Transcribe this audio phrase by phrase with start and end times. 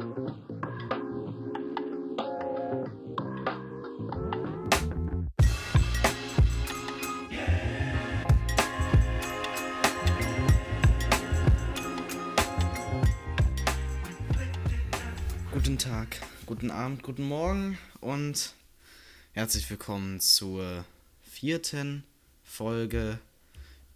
[0.00, 0.16] Guten
[15.76, 18.54] Tag, guten Abend, guten Morgen und
[19.32, 20.86] herzlich willkommen zur
[21.22, 22.04] vierten
[22.42, 23.18] Folge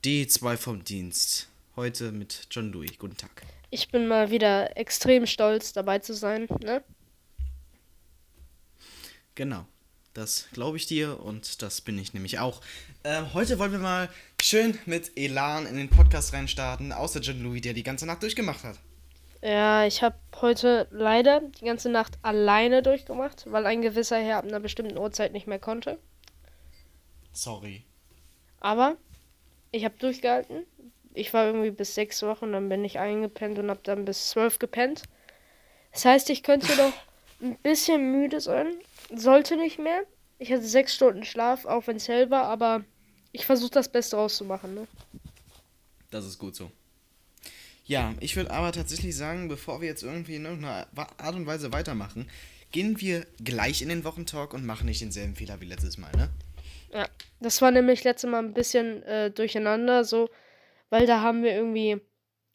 [0.05, 1.48] D2 vom Dienst.
[1.77, 2.98] Heute mit John Louis.
[2.98, 3.46] Guten Tag.
[3.75, 6.85] Ich bin mal wieder extrem stolz, dabei zu sein, ne?
[9.35, 9.67] Genau,
[10.12, 12.61] das glaube ich dir und das bin ich nämlich auch.
[13.03, 14.08] Äh, heute wollen wir mal
[14.40, 18.62] schön mit Elan in den Podcast reinstarten, außer John Louis, der die ganze Nacht durchgemacht
[18.62, 18.79] hat.
[19.43, 24.45] Ja, ich habe heute leider die ganze Nacht alleine durchgemacht, weil ein gewisser Herr ab
[24.45, 25.98] einer bestimmten Uhrzeit nicht mehr konnte.
[27.32, 27.82] Sorry.
[28.61, 28.98] Aber
[29.72, 30.64] ich habe durchgehalten.
[31.14, 34.59] Ich war irgendwie bis sechs Wochen, dann bin ich eingepennt und habe dann bis zwölf
[34.59, 35.05] gepennt.
[35.92, 36.92] Das heißt, ich könnte doch
[37.41, 38.75] ein bisschen müde sein.
[39.15, 40.03] Sollte nicht mehr.
[40.39, 42.84] Ich hatte sechs Stunden Schlaf, auch wenn es hell war, aber
[43.33, 44.75] ich versuche das Beste rauszumachen.
[44.75, 44.87] Ne?
[46.11, 46.71] Das ist gut so.
[47.87, 50.87] Ja, ich würde aber tatsächlich sagen, bevor wir jetzt irgendwie in irgendeiner
[51.19, 52.31] Art und Weise weitermachen,
[52.73, 56.31] gehen wir gleich in den Wochentalk und machen nicht denselben Fehler wie letztes Mal, ne?
[56.93, 57.09] Ja,
[57.41, 60.31] das war nämlich letztes Mal ein bisschen äh, durcheinander, so,
[60.95, 62.00] weil da haben wir irgendwie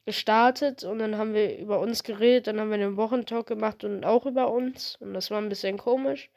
[0.05, 4.05] gestartet und dann haben wir über uns geredet, dann haben wir den Wochentalk gemacht und
[4.05, 6.31] auch über uns und das war ein bisschen komisch.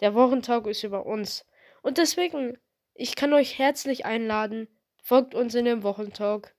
[0.00, 1.44] Der Wochentalk ist über uns.
[1.82, 2.56] Und deswegen,
[2.94, 4.66] ich kann euch herzlich einladen,
[5.02, 6.54] folgt uns in dem Wochentalk.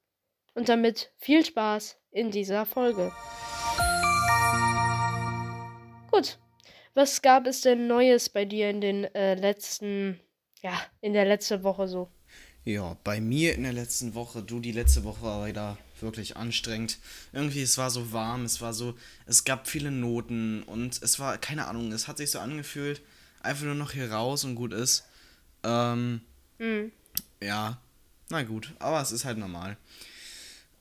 [0.53, 3.11] Und damit viel Spaß in dieser Folge.
[6.11, 6.37] Gut,
[6.93, 10.19] was gab es denn Neues bei dir in den äh, letzten,
[10.61, 12.09] ja, in der letzten Woche so?
[12.65, 16.97] Ja, bei mir in der letzten Woche, du, die letzte Woche war wieder wirklich anstrengend.
[17.33, 21.37] Irgendwie, es war so warm, es war so, es gab viele Noten und es war,
[21.37, 23.01] keine Ahnung, es hat sich so angefühlt,
[23.41, 25.03] einfach nur noch hier raus und gut ist.
[25.63, 26.21] Ähm,
[26.59, 26.91] Hm.
[27.41, 27.77] ja,
[28.29, 29.75] na gut, aber es ist halt normal.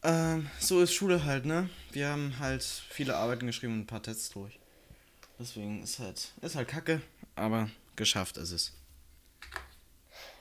[0.04, 1.68] Ähm, so ist Schule halt, ne?
[1.90, 4.58] Wir haben halt viele Arbeiten geschrieben und ein paar Tests durch.
[5.38, 7.00] Deswegen ist halt, ist halt kacke,
[7.34, 8.72] aber geschafft ist es.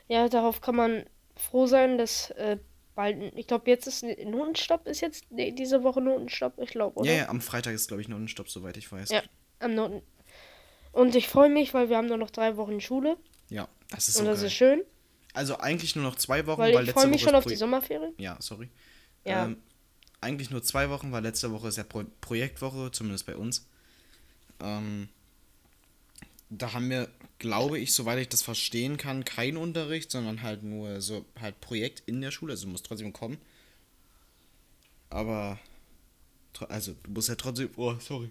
[0.08, 1.06] Ja, darauf kann man
[1.42, 2.58] froh sein, dass äh,
[2.96, 7.12] bald, ich glaube, jetzt ist Notenstopp, ist jetzt nee, diese Woche Notenstopp, ich glaube, oder?
[7.12, 9.10] Ja, ja, am Freitag ist, glaube ich, Notenstopp, soweit ich weiß.
[9.10, 9.22] Ja.
[9.60, 10.02] Am Noten.
[10.92, 13.18] Und ich freue mich, weil wir haben nur noch drei Wochen Schule
[13.50, 14.48] Ja, das ist so und das geil.
[14.48, 14.84] ist schön,
[15.34, 17.56] Also eigentlich nur noch zwei Wochen, weil weil ich freue mich Woche schon auf die
[17.56, 18.14] Sommerferien.
[18.18, 18.70] Ja, sorry.
[19.24, 19.46] Ja.
[19.46, 19.58] Ähm,
[20.20, 23.68] eigentlich nur zwei Wochen, weil letzte Woche ist ja Pro Projektwoche, zumindest bei uns.
[24.62, 25.10] Ähm,
[26.52, 31.00] da haben wir, glaube ich, soweit ich das verstehen kann, keinen Unterricht, sondern halt nur
[31.02, 32.52] so halt Projekt in der Schule.
[32.52, 33.38] Also du musst trotzdem kommen.
[35.10, 35.58] Aber,
[36.68, 38.30] also du musst halt trotzdem, oh, sorry.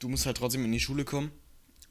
[0.00, 1.30] Du musst halt trotzdem in die Schule kommen.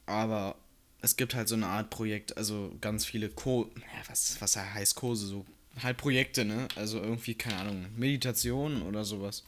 [0.04, 0.56] Aber
[1.00, 5.26] es gibt halt so eine Art Projekt, also ganz viele ja, was, was heißt Kurse,
[5.26, 5.46] so
[5.82, 6.68] halt Projekte, ne?
[6.76, 9.44] Also irgendwie, keine Ahnung, Meditation oder sowas.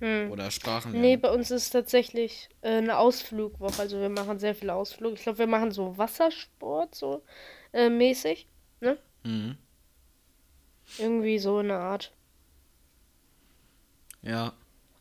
[0.00, 0.30] Hm.
[0.30, 0.98] Oder Sprachen.
[0.98, 3.80] Nee, bei uns ist tatsächlich äh, eine Ausflugwoche.
[3.82, 5.14] Also wir machen sehr viele Ausflüge.
[5.14, 7.22] Ich glaube, wir machen so Wassersport, so
[7.72, 8.46] äh, mäßig.
[8.80, 8.98] Ne?
[9.24, 9.56] Mhm.
[10.98, 12.12] Irgendwie so eine Art.
[14.22, 14.54] Ja.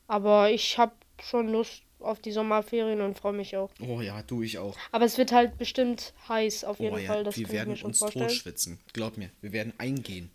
[0.07, 3.69] Aber ich habe schon Lust auf die Sommerferien und freue mich auch.
[3.81, 4.77] Oh ja, du, ich auch.
[4.91, 7.23] Aber es wird halt bestimmt heiß, auf jeden Oh ja, Fall.
[7.23, 8.27] Das wir werden uns vorstellen.
[8.27, 8.79] totschwitzen.
[8.93, 10.29] Glaub mir, wir werden eingehen.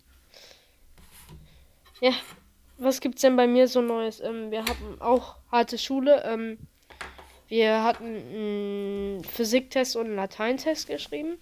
[2.01, 2.13] Ja,
[2.77, 4.19] was gibt's denn bei mir so Neues?
[4.19, 6.23] Ähm, wir hatten auch harte Schule.
[6.23, 6.57] Ähm,
[7.47, 11.37] wir hatten einen Physiktest und einen Lateintest geschrieben.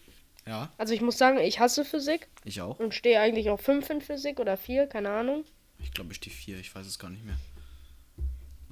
[0.45, 2.77] Ja, Also ich muss sagen, ich hasse Physik ich auch.
[2.79, 5.45] und stehe eigentlich auf 5 in Physik oder 4, keine Ahnung.
[5.79, 7.37] Ich glaube, ich stehe vier, ich weiß es gar nicht mehr.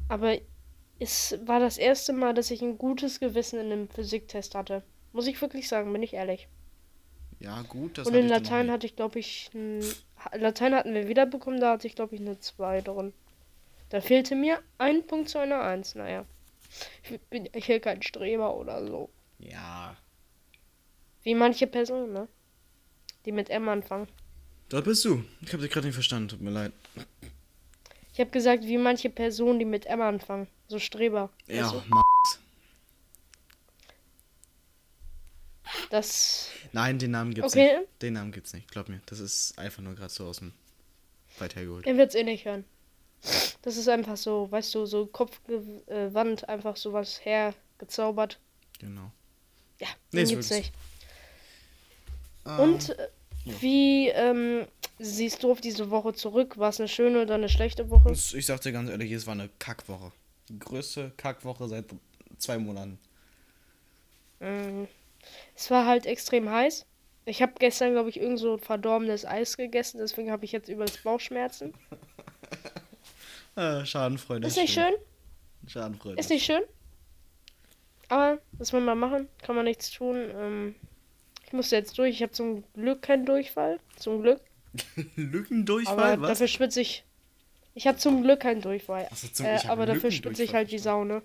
[0.09, 0.37] Aber
[0.99, 4.83] es war das erste Mal, dass ich ein gutes Gewissen in einem Physiktest hatte.
[5.13, 6.49] Muss ich wirklich sagen, bin ich ehrlich.
[7.41, 9.83] Ja, gut, das und in Latein hatte ich, glaube ich, ein,
[10.33, 13.13] Latein hatten wir wiederbekommen, da hatte ich, glaube ich, eine 2 drin.
[13.89, 15.95] Da fehlte mir ein Punkt zu einer 1.
[15.95, 16.25] Naja.
[17.09, 19.09] Ich bin ja hier kein Streber oder so.
[19.39, 19.97] Ja,
[21.23, 22.27] Wie manche Personen, ne?
[23.25, 24.07] Die mit M anfangen.
[24.69, 25.23] da bist du.
[25.41, 26.71] Ich habe dich gerade nicht verstanden, tut mir leid.
[28.13, 30.47] Ich habe gesagt, wie manche Personen, die mit M anfangen.
[30.67, 31.29] So Streber.
[31.47, 31.83] Ja?
[31.89, 32.01] Ma
[35.89, 36.49] Das.
[36.73, 37.79] Nein, den Namen gibt's Okay.
[37.79, 38.01] nicht.
[38.01, 39.01] Den Namen gibt's nicht, glaub mir.
[39.05, 40.53] Das ist einfach nur gerade so aus dem
[41.39, 41.85] weit hergeholt.
[41.85, 42.65] Er wird's eh nicht hören.
[43.61, 48.39] Das ist einfach so, weißt du, so Kopfwand, einfach sowas hergezaubert.
[48.79, 49.11] Genau.
[49.79, 50.73] Ja, Nee, den ist gibt's nicht.
[52.47, 53.07] Ähm, Und äh,
[53.45, 53.53] ja.
[53.61, 54.65] wie, ähm,
[54.97, 56.57] siehst du auf diese Woche zurück?
[56.57, 58.11] War es eine schöne oder eine schlechte Woche?
[58.11, 60.11] Ich sag dir ganz ehrlich, es war eine Kackwoche.
[60.49, 61.85] Die größte Kackwoche seit
[62.39, 62.97] zwei Monaten.
[64.39, 64.85] Mm,
[65.55, 66.85] Es war halt extrem heiß.
[67.25, 71.03] Ich habe gestern, glaube ich, irgend so verdorbenes Eis gegessen, deswegen habe ich jetzt übelst
[71.03, 71.73] Bauchschmerzen.
[73.55, 74.47] Äh, Schadenfreude.
[74.47, 74.93] Ist nicht schön?
[75.67, 76.19] Schadenfreude.
[76.19, 76.63] Ist nicht schön.
[78.09, 79.27] Aber was will man machen?
[79.43, 80.17] Kann man nichts tun.
[80.35, 80.75] Ähm,
[81.45, 82.15] ich musste jetzt durch.
[82.15, 83.79] Ich habe zum Glück keinen Durchfall.
[83.97, 84.41] Zum Glück.
[85.15, 86.29] Lückendurchfall, Aber was?
[86.29, 87.05] dafür schwitze ich.
[87.73, 89.07] Ich habe zum Glück keinen Durchfall.
[89.11, 91.21] Ach so, zum- äh, aber dafür schwitze ich halt wie Sau, ne?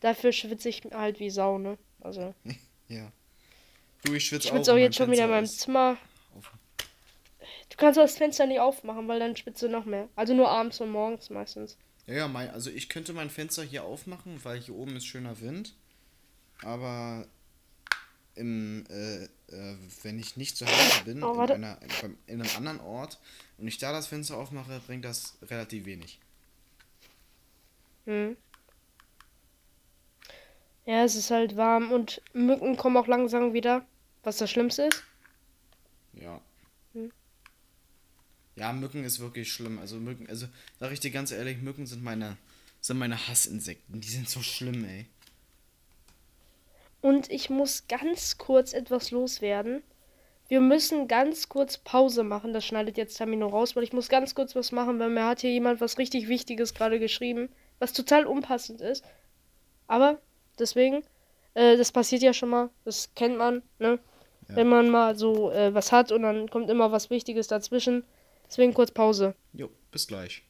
[0.00, 1.76] Dafür schwitze ich halt wie Sau, ne?
[2.00, 2.34] Also.
[2.88, 3.12] Ja.
[4.04, 4.56] Du, ich schwitze Ich auch.
[4.56, 5.96] schwitze auch jetzt schon wieder in meinem Zimmer.
[6.36, 6.58] offen.
[7.68, 10.08] Du kannst das Fenster nicht aufmachen, weil dann schwitzt du noch mehr.
[10.16, 11.76] Also nur abends und morgens meistens.
[12.06, 15.40] Ja, ja, mein, also ich könnte mein Fenster hier aufmachen, weil hier oben ist schöner
[15.40, 15.76] Wind.
[16.62, 17.28] Aber
[18.34, 21.78] im, äh, äh, wenn ich nicht zu Hause bin, Oh, in, einer,
[22.26, 23.20] in einem anderen Ort
[23.58, 26.18] und ich da das Fenster aufmache, bringt das relativ wenig.
[28.06, 28.36] Hm.
[30.86, 33.84] Ja, es ist halt warm und Mücken kommen auch langsam wieder.
[34.22, 35.02] Was das Schlimmste ist.
[36.12, 36.40] Ja.
[36.92, 37.10] Hm.
[38.56, 39.78] Ja, Mücken ist wirklich schlimm.
[39.78, 40.46] Also Mücken, also
[40.78, 42.36] sag ich dir ganz ehrlich, Mücken sind meine,
[42.80, 44.00] sind meine Hassinsekten.
[44.00, 45.06] Die sind so schlimm, ey.
[47.00, 49.82] Und ich muss ganz kurz etwas loswerden.
[50.48, 52.52] Wir müssen ganz kurz Pause machen.
[52.52, 55.40] Das schneidet jetzt Tamino raus, weil ich muss ganz kurz was machen, weil mir hat
[55.40, 57.48] hier jemand was richtig Wichtiges gerade geschrieben,
[57.78, 59.04] was total unpassend ist.
[59.86, 60.20] Aber
[60.60, 61.02] deswegen,
[61.54, 63.98] äh, das passiert ja schon mal, das kennt man, ne?
[64.48, 64.56] Ja.
[64.56, 68.04] Wenn man mal so äh, was hat und dann kommt immer was Wichtiges dazwischen.
[68.48, 69.34] Deswegen kurz Pause.
[69.52, 70.42] Jo, bis gleich.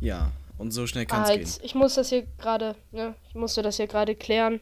[0.00, 1.64] Ja, und so schnell kann Ah, es gehen.
[1.66, 3.14] ich muss das hier gerade, ne?
[3.28, 4.60] Ich musste das hier gerade klären.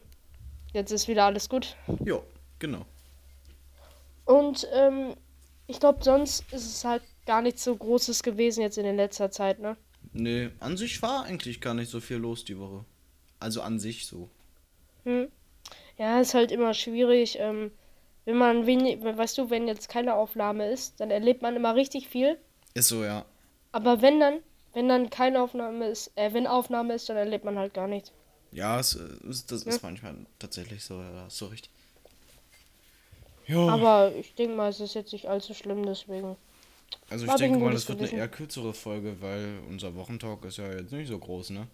[0.73, 1.75] Jetzt ist wieder alles gut.
[2.03, 2.23] Jo,
[2.59, 2.85] genau.
[4.25, 5.15] Und ähm,
[5.67, 9.31] ich glaube, sonst ist es halt gar nichts so Großes gewesen jetzt in der letzter
[9.31, 9.75] Zeit, ne?
[10.13, 12.85] Nee, an sich war eigentlich gar nicht so viel los die Woche.
[13.43, 14.29] Also an sich so.
[15.03, 15.27] Hm.
[15.97, 17.37] Ja, ist halt immer schwierig.
[17.39, 17.71] Ähm,
[18.25, 22.07] wenn man wenig, weißt du, wenn jetzt keine Aufnahme ist, dann erlebt man immer richtig
[22.07, 22.37] viel.
[22.73, 23.25] Ist so, ja.
[23.73, 24.39] Aber wenn dann,
[24.73, 28.11] wenn dann keine Aufnahme ist, äh, wenn Aufnahme ist, dann erlebt man halt gar nichts.
[28.53, 29.71] Ja, es, ist- das Ja.
[29.71, 31.69] ist manchmal tatsächlich so, ja, du recht.
[33.45, 36.37] Jo, Aber ich denke mal, es ist jetzt nicht allzu schlimm, deswegen.
[37.09, 40.71] also ich denke mal, das wird eine eher kürzere Folge, weil unser Wochentalk ist ja
[40.71, 41.67] jetzt nicht so groß, ne?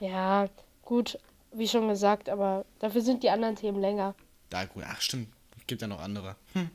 [0.00, 0.48] Ja,
[0.82, 1.18] gut,
[1.52, 4.14] wie schon gesagt, aber dafür sind die anderen Themen länger.
[4.50, 5.28] Da gut, ach stimmt,
[5.66, 6.36] gibt ja noch andere.
[6.52, 6.70] Hm.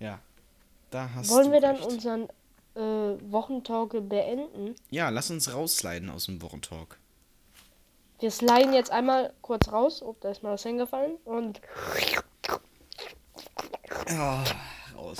[0.00, 0.18] Ja,
[0.90, 1.86] da hast Wollen du wir dann recht.
[1.86, 2.28] unseren
[2.74, 4.74] äh, Wochentalk beenden?
[4.90, 6.98] Ja, lass uns raussliden aus dem Wochentalk.
[8.20, 10.00] Wir sliden jetzt einmal kurz raus.
[10.02, 11.16] Oh, da ist mal was hingefallen.
[11.24, 11.60] Und
[14.08, 14.42] Ja,
[14.96, 15.18] raus.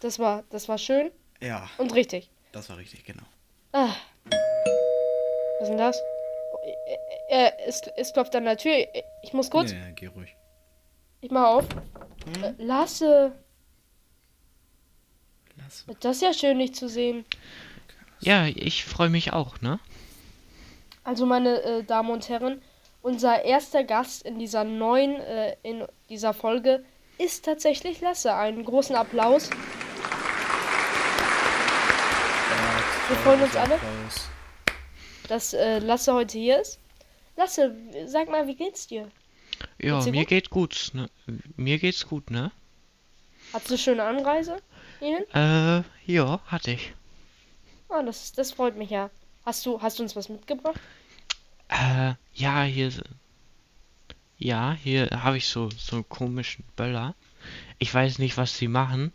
[0.00, 1.10] das war, das war schön
[1.40, 2.30] Ja, und richtig.
[2.52, 3.24] das war richtig, genau.
[3.72, 3.90] Ah.
[4.24, 5.98] Was ist denn das?
[7.28, 8.72] Äh, es, es klopft an der Tür.
[9.22, 9.72] Ich muss kurz.
[9.72, 10.34] Nee, geh ruhig.
[11.20, 11.64] Ich mach auf.
[12.42, 13.32] Äh, Lasse.
[15.56, 15.84] Lass.
[16.00, 17.24] Das ist ja schön, dich zu sehen.
[18.20, 19.78] Ja, ich freue mich auch, ne?
[21.04, 22.62] Also, meine äh, Damen und Herren,
[23.02, 26.84] unser erster Gast in dieser neuen, äh, in dieser Folge
[27.18, 28.34] ist tatsächlich Lasse.
[28.34, 29.50] Einen großen Applaus.
[33.08, 33.78] Wir freuen uns alle.
[35.28, 36.80] Dass äh, Lasse heute hier ist.
[37.38, 37.72] Lasse,
[38.06, 39.08] sag mal, wie geht's dir?
[39.78, 40.28] Ja, Geht's dir mir gut?
[40.28, 41.08] geht gut, ne?
[41.56, 42.50] Mir geht's gut, ne?
[43.52, 44.56] Hattest du eine schöne Anreise
[44.98, 45.24] hierhin?
[45.32, 46.92] Äh, ja, hatte ich.
[47.88, 49.08] Ah, das, das freut mich ja.
[49.46, 50.80] Hast du, hast du uns was mitgebracht?
[51.68, 52.92] Äh, ja, hier.
[54.38, 57.14] Ja, hier habe ich so, so einen komischen Böller.
[57.78, 59.12] Ich weiß nicht, was sie machen,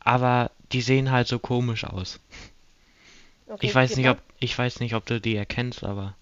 [0.00, 2.18] aber die sehen halt so komisch aus.
[3.46, 6.16] Okay, Ich weiß nicht, ob, ich weiß nicht, ob du die erkennst, aber.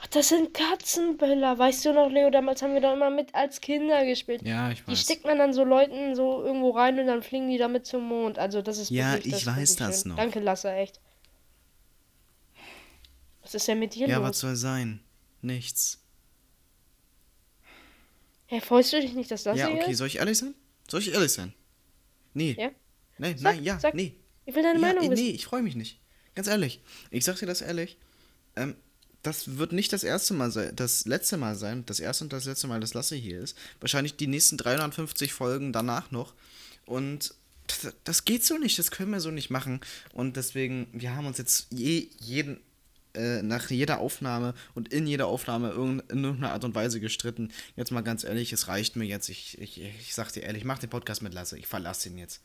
[0.00, 1.58] Ach, das sind Katzenböller.
[1.58, 4.42] Weißt du noch, Leo, damals haben wir doch immer mit als Kinder gespielt.
[4.42, 5.00] Ja, ich Die weiß.
[5.02, 8.38] steckt man dann so Leuten so irgendwo rein und dann fliegen die damit zum Mond.
[8.38, 10.10] Also das ist Ja, wirklich, ich das weiß das schön.
[10.10, 10.16] noch.
[10.16, 11.00] Danke, Lasse, echt.
[13.42, 14.40] Was ist denn mit dir Ja, was los?
[14.40, 15.00] soll sein?
[15.42, 16.00] Nichts.
[18.46, 19.98] Hey, freust du dich nicht, dass Lasse Ja, okay, ist?
[19.98, 20.54] soll ich ehrlich sein?
[20.88, 21.52] Soll ich ehrlich sein?
[22.34, 22.56] Nee.
[22.58, 22.70] Ja?
[23.18, 23.94] Nein, Sag, nein, ja, sag.
[23.94, 24.14] nee.
[24.46, 25.24] Ich will deine ja, Meinung wissen.
[25.24, 26.00] nee, ich freue mich nicht.
[26.34, 26.80] Ganz ehrlich.
[27.10, 27.96] Ich sag dir das ehrlich.
[28.56, 28.76] Ähm,
[29.24, 32.44] das wird nicht das erste Mal sein, das letzte Mal sein, das erste und das
[32.44, 33.56] letzte Mal, dass Lasse hier ist.
[33.80, 36.34] Wahrscheinlich die nächsten 350 Folgen danach noch.
[36.84, 37.34] Und
[37.66, 39.80] das, das geht so nicht, das können wir so nicht machen.
[40.12, 42.60] Und deswegen, wir haben uns jetzt je, jeden,
[43.14, 47.50] äh, nach jeder Aufnahme und in jeder Aufnahme irgend, in irgendeiner Art und Weise gestritten.
[47.76, 49.30] Jetzt mal ganz ehrlich, es reicht mir jetzt.
[49.30, 51.58] Ich, ich, ich sag dir ehrlich, mach den Podcast mit Lasse.
[51.58, 52.42] Ich verlasse ihn jetzt.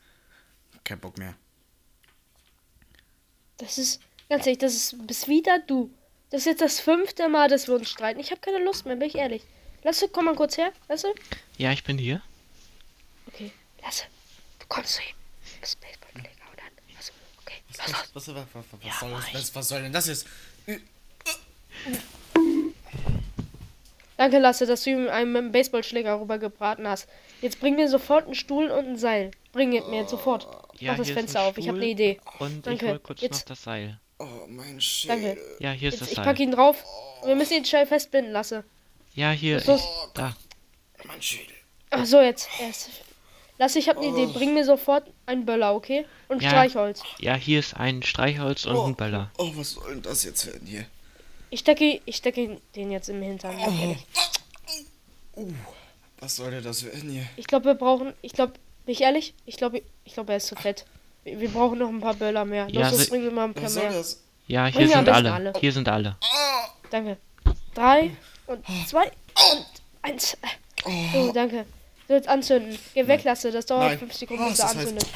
[0.82, 1.36] Kein Bock mehr.
[3.58, 5.90] Das ist, ganz ehrlich, das ist bis wieder du.
[6.30, 8.20] Das ist jetzt das fünfte Mal, dass wir uns streiten.
[8.20, 9.42] Ich habe keine Lust mehr, bin ich ehrlich.
[9.82, 10.72] Lasse, komm mal kurz her.
[10.88, 11.12] Lasse?
[11.58, 12.22] Ja, ich bin hier.
[13.26, 13.50] Okay,
[13.82, 14.04] Lasse,
[14.58, 15.14] du kommst zu ihm.
[15.54, 16.96] Du bist Baseballschläger dann.
[16.96, 17.78] Also, okay, Was,
[18.14, 20.26] was, was, was, was, was, Ja, soll, das, was, was soll denn das jetzt?
[24.16, 27.08] Danke, Lasse, dass du ihm einen mit dem Baseballschläger rübergebraten hast.
[27.40, 29.30] Jetzt bring mir sofort einen Stuhl und ein Seil.
[29.52, 30.46] Bring mir jetzt sofort.
[30.78, 32.20] Ja, Mach das Fenster auf, ich habe Stuhl eine Idee.
[32.38, 32.84] Und Danke.
[32.84, 33.98] ich hol kurz Jetzt- noch das Seil.
[34.20, 35.34] Oh, mein Schädel.
[35.34, 35.40] Danke.
[35.60, 36.24] Ja, hier ist Jetzt, das ich Seil.
[36.26, 36.84] pack ihn drauf.
[37.24, 38.64] Wir müssen ihn schnell festbinden, Lasse.
[39.14, 39.56] Ja, hier.
[39.56, 39.80] Ist los?
[39.80, 40.36] Ich, da.
[41.04, 41.54] Mein Schädel.
[41.90, 42.48] Ach so, jetzt.
[42.60, 42.90] Erst.
[43.58, 44.26] Lasse, ich habe eine Idee.
[44.32, 46.04] Bring mir sofort einen Böller, okay?
[46.28, 46.50] Und Ja.
[46.50, 47.02] Streichholz.
[47.18, 49.30] Ja, hier ist ein Streichholz und ein Böller.
[49.38, 50.84] Oh, was soll denn das jetzt werden hier?
[51.50, 53.56] Ich stecke, ich stecke den jetzt im Hintern.
[53.58, 53.80] ganz Oh.
[53.82, 54.06] ehrlich.
[56.20, 57.26] Was soll denn das werden hier?
[57.36, 58.12] Ich glaube, wir brauchen.
[58.22, 58.52] Ich glaube,
[58.84, 59.34] bin ich ehrlich?
[59.46, 60.84] Ich glaube, ich glaube, er ist zu fett.
[61.24, 62.64] Wir, wir brauchen noch ein paar Böller mehr.
[62.66, 63.92] Los, Ja, los, se- bringen wir mal ein paar mehr.
[63.92, 64.22] das?
[64.46, 65.32] Ja, hier sind alle.
[65.32, 65.52] alle.
[65.60, 66.16] Hier sind alle.
[66.90, 67.16] Danke.
[67.74, 68.10] Drei
[68.46, 69.66] und zwei und
[70.02, 70.36] eins.
[71.12, 71.66] So, danke.
[72.08, 72.76] So, jetzt anzünden.
[72.94, 73.52] Geh weg, Lasse.
[73.52, 73.98] Das dauert Nein.
[73.98, 75.06] fünf Sekunden, Was, bis anzündet.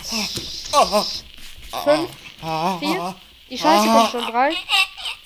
[0.73, 1.05] Ah,
[1.83, 2.11] Fünf,
[2.43, 3.15] ah, vier.
[3.51, 4.27] Die Scheiße kommt schon.
[4.33, 4.53] Drei,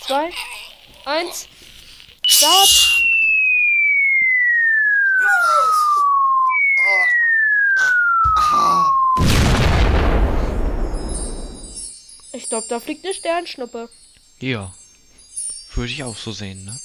[0.01, 0.31] zwei,
[1.05, 1.47] eins.
[2.27, 3.03] Start.
[12.49, 13.91] Ich glaube, da fliegt eine Sternschnuppe.
[14.41, 14.73] Ja.
[15.75, 16.81] Würde ich auch so sehen, ne?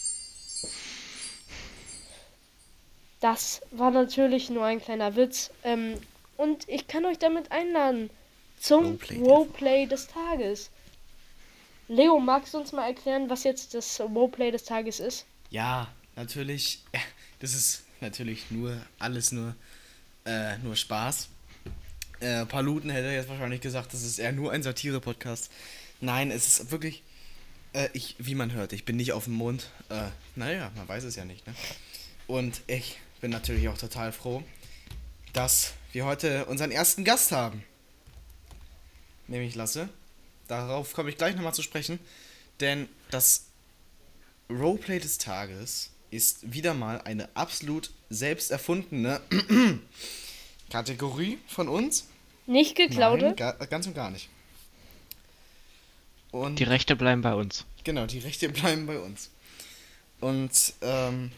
[3.21, 5.51] Das war natürlich nur ein kleiner Witz.
[5.63, 5.93] Ähm,
[6.35, 8.09] und ich kann euch damit einladen
[8.59, 9.19] zum Roleplay.
[9.19, 10.69] Roleplay des Tages.
[11.87, 15.25] Leo, magst du uns mal erklären, was jetzt das Roleplay des Tages ist?
[15.49, 16.83] Ja, natürlich.
[16.93, 16.99] Ja,
[17.39, 19.55] das ist natürlich nur alles nur,
[20.25, 21.29] äh, nur Spaß.
[22.23, 25.51] Äh, Paluten hätte jetzt wahrscheinlich gesagt, das ist eher nur ein Satire-Podcast.
[25.99, 27.03] Nein, es ist wirklich.
[27.73, 29.69] Äh, ich, wie man hört, ich bin nicht auf dem Mond.
[29.89, 31.53] Äh, naja, man weiß es ja nicht, ne?
[32.27, 34.41] Und ich bin natürlich auch total froh,
[35.33, 37.61] dass wir heute unseren ersten Gast haben.
[39.27, 39.89] Nämlich Lasse.
[40.47, 41.99] Darauf komme ich gleich nochmal zu sprechen.
[42.61, 43.47] Denn das
[44.49, 49.19] Roleplay des Tages ist wieder mal eine absolut selbst erfundene
[50.73, 52.07] Kategorie von uns.
[52.47, 53.25] Nicht geklaute?
[53.27, 54.27] Nein, ga, ganz und gar nicht.
[56.31, 57.63] Und Die Rechte bleiben bei uns.
[57.83, 59.29] genau, die Rechte bleiben bei uns.
[60.19, 61.31] Und ähm,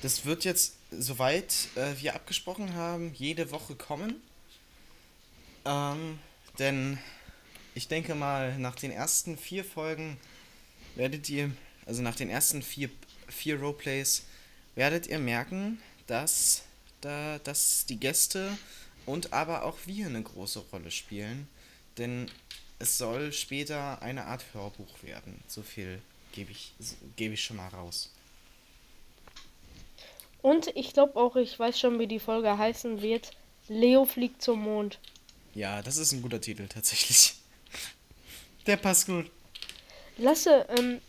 [0.00, 4.22] das wird jetzt, soweit äh, wir abgesprochen haben, jede Woche kommen.
[5.66, 6.18] Ähm,
[6.58, 6.98] denn
[7.74, 10.16] ich denke mal, nach den ersten vier Folgen
[10.94, 11.50] werdet ihr,
[11.84, 12.88] also nach den ersten vier,
[13.28, 14.24] vier Roleplays,
[14.74, 16.62] werdet ihr merken, dass,
[17.04, 18.56] da, dass die Gäste
[19.06, 21.48] und aber auch wir eine große Rolle spielen.
[21.98, 22.30] Denn
[22.78, 25.42] es soll später eine Art Hörbuch werden.
[25.46, 26.00] So viel
[26.32, 26.72] gebe ich,
[27.16, 28.10] gebe ich schon mal raus.
[30.42, 33.30] Und ich glaube auch, ich weiß schon, wie die Folge heißen wird.
[33.68, 34.98] Leo fliegt zum Mond.
[35.54, 37.36] Ja, das ist ein guter Titel tatsächlich.
[38.66, 39.30] Der passt gut.
[40.18, 41.00] Lasse, ähm,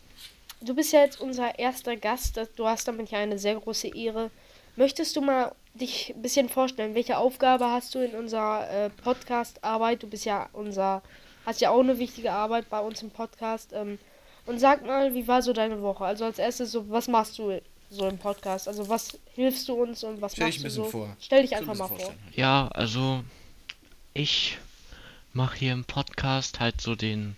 [0.61, 2.39] du bist ja jetzt unser erster Gast.
[2.55, 4.31] Du hast damit ja eine sehr große Ehre.
[4.75, 6.95] Möchtest du mal dich ein bisschen vorstellen?
[6.95, 10.03] Welche Aufgabe hast du in unserer äh, Podcast-Arbeit?
[10.03, 11.01] Du bist ja unser,
[11.45, 13.71] hast ja auch eine wichtige Arbeit bei uns im Podcast.
[13.73, 13.99] Ähm,
[14.45, 16.05] und sag mal, wie war so deine Woche?
[16.05, 18.67] Also als erstes so, was machst du so im Podcast?
[18.67, 20.89] Also was hilfst du uns und was Stell machst dich ein du bisschen so?
[20.89, 21.17] vor.
[21.19, 22.13] Stell dich So einfach ein mal vor.
[22.33, 23.23] Ja, also
[24.13, 24.57] ich
[25.33, 27.35] mache hier im Podcast halt so den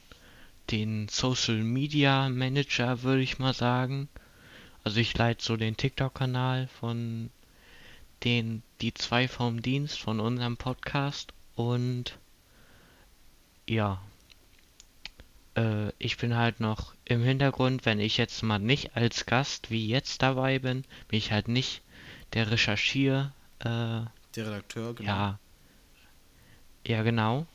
[0.70, 4.10] den Social Media Manager, würde ich mal sagen.
[4.88, 7.30] Also ich leite so den TikTok-Kanal von
[8.24, 12.18] den die zwei vom Dienst von unserem Podcast und
[13.68, 14.02] ja,
[15.58, 19.90] äh, ich bin halt noch im Hintergrund, wenn ich jetzt mal nicht als Gast wie
[19.90, 21.82] jetzt dabei bin, bin ich halt nicht
[22.32, 25.10] der Recherchier, äh, Der Redakteur, genau.
[25.10, 25.40] ja.
[26.88, 27.46] Ja, genau.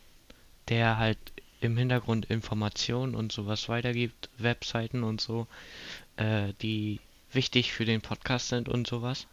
[0.68, 1.18] Der halt
[1.62, 5.46] im Hintergrund Informationen und sowas weitergibt, Webseiten und so,
[6.16, 7.00] äh, die
[7.34, 9.26] wichtig für den Podcast sind und sowas.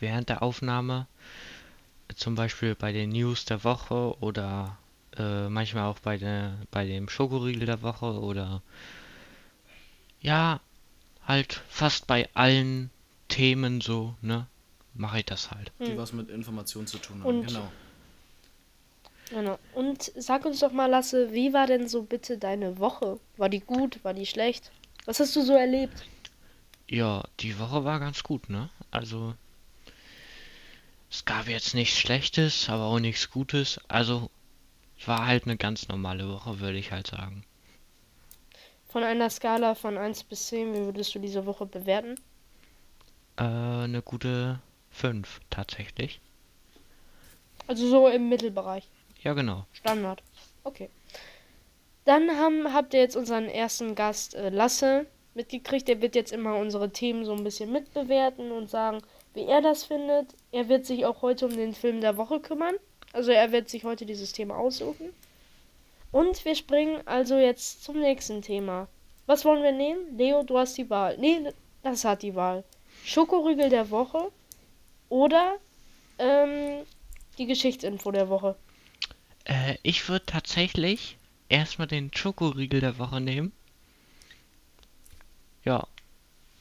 [0.00, 1.06] Während der Aufnahme,
[2.14, 4.76] zum Beispiel bei den News der Woche oder
[5.16, 8.62] äh, manchmal auch bei der bei dem Schokoriegel der Woche oder
[10.20, 10.60] ja,
[11.26, 12.90] halt fast bei allen
[13.28, 14.46] Themen so, ne,
[14.94, 15.72] mache ich das halt.
[15.80, 15.96] Die Hm.
[15.98, 17.70] was mit Informationen zu tun haben, Und- genau.
[19.30, 19.58] Genau.
[19.72, 23.18] Und sag uns doch mal, Lasse, wie war denn so bitte deine Woche?
[23.38, 23.98] War die gut?
[24.04, 24.70] War die schlecht?
[25.06, 26.04] Was hast du so erlebt?
[26.94, 28.70] Ja, die Woche war ganz gut, ne?
[28.92, 29.34] Also,
[31.10, 33.80] es gab jetzt nichts Schlechtes, aber auch nichts Gutes.
[33.88, 34.30] Also,
[35.04, 37.44] war halt eine ganz normale Woche, würde ich halt sagen.
[38.86, 42.14] Von einer Skala von 1 bis 10, wie würdest du diese Woche bewerten?
[43.38, 44.60] Äh, eine gute
[44.92, 46.20] 5 tatsächlich.
[47.66, 48.88] Also so im Mittelbereich.
[49.20, 49.66] Ja, genau.
[49.72, 50.22] Standard.
[50.62, 50.90] Okay.
[52.04, 55.88] Dann haben, habt ihr jetzt unseren ersten Gast äh, Lasse mitgekriegt.
[55.88, 59.00] Der wird jetzt immer unsere Themen so ein bisschen mitbewerten und sagen,
[59.34, 60.34] wie er das findet.
[60.52, 62.74] Er wird sich auch heute um den Film der Woche kümmern.
[63.12, 65.12] Also er wird sich heute dieses Thema aussuchen.
[66.12, 68.88] Und wir springen also jetzt zum nächsten Thema.
[69.26, 70.16] Was wollen wir nehmen?
[70.16, 71.16] Leo, du hast die Wahl.
[71.18, 71.50] Nee,
[71.82, 72.64] das hat die Wahl.
[73.04, 74.30] Schokoriegel der Woche
[75.08, 75.56] oder
[76.18, 76.84] ähm,
[77.38, 78.56] die Geschichtsinfo der Woche.
[79.44, 81.16] Äh, ich würde tatsächlich
[81.48, 83.52] erstmal den Schokoriegel der Woche nehmen.
[85.64, 85.86] Ja,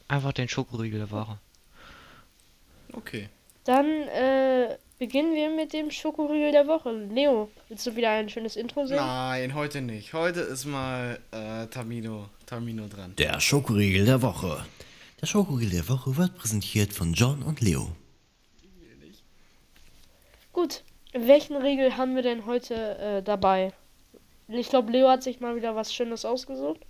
[0.08, 1.38] einfach den Schokoriegel der Woche.
[2.94, 3.30] Okay.
[3.66, 6.92] Dann äh, beginnen wir mit dem Schokoriegel der Woche.
[6.92, 8.98] Leo, willst du wieder ein schönes Intro sehen?
[8.98, 10.14] Nein, heute nicht.
[10.14, 13.16] Heute ist mal äh, Tamino, Tamino dran.
[13.18, 14.66] Der Schokoriegel der Woche.
[15.22, 17.96] Der Schokoriegel der Woche wird präsentiert von John und Leo.
[20.52, 20.84] Gut,
[21.14, 23.74] welchen Riegel haben wir denn heute äh, dabei?
[24.48, 26.82] Ich glaube, Leo hat sich mal wieder was Schönes ausgesucht.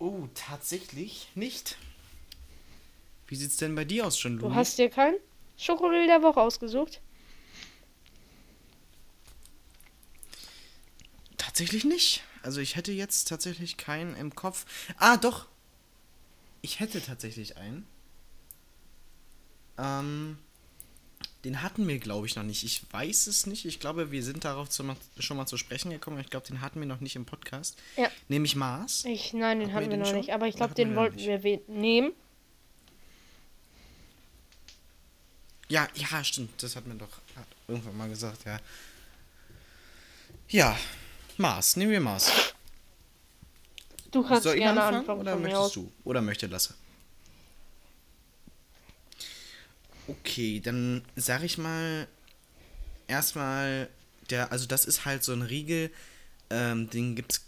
[0.00, 1.76] Oh, tatsächlich nicht.
[3.28, 4.54] Wie sieht's denn bei dir aus schon, Du Luni?
[4.56, 5.18] hast dir keinen
[5.56, 7.00] Schokoriegel der Woche ausgesucht?
[11.36, 12.22] Tatsächlich nicht.
[12.42, 14.64] Also ich hätte jetzt tatsächlich keinen im Kopf.
[14.96, 15.46] Ah, doch.
[16.62, 17.86] Ich hätte tatsächlich einen.
[19.78, 20.38] Ähm,
[21.44, 22.64] den hatten wir, glaube ich, noch nicht.
[22.64, 23.64] Ich weiß es nicht.
[23.64, 24.84] Ich glaube, wir sind darauf zu,
[25.18, 26.20] schon mal zu sprechen gekommen.
[26.20, 27.78] Ich glaube, den hatten wir noch nicht im Podcast.
[27.96, 28.10] Ja.
[28.28, 29.04] Nämlich Mars.
[29.06, 30.16] Ich, nein, den Hatten hatten wir wir den noch schon?
[30.18, 30.32] nicht.
[30.32, 31.42] Aber ich glaube, wir den noch wollten nicht?
[31.42, 32.12] wir nehmen.
[35.68, 36.62] Ja, ja, stimmt.
[36.62, 38.58] Das hat mir doch hat irgendwann mal gesagt, ja.
[40.48, 40.76] Ja,
[41.36, 41.76] Mars.
[41.76, 42.52] Nehmen wir Mars.
[44.10, 45.72] Du kannst Soll gerne anfangen, anfangen oder möchtest aus.
[45.72, 45.92] du?
[46.04, 46.74] Oder möchte Lasse?
[50.10, 52.08] Okay, dann sag ich mal
[53.06, 53.88] erstmal
[54.30, 55.90] der, also das ist halt so ein Riegel,
[56.50, 57.42] ähm, den gibt's,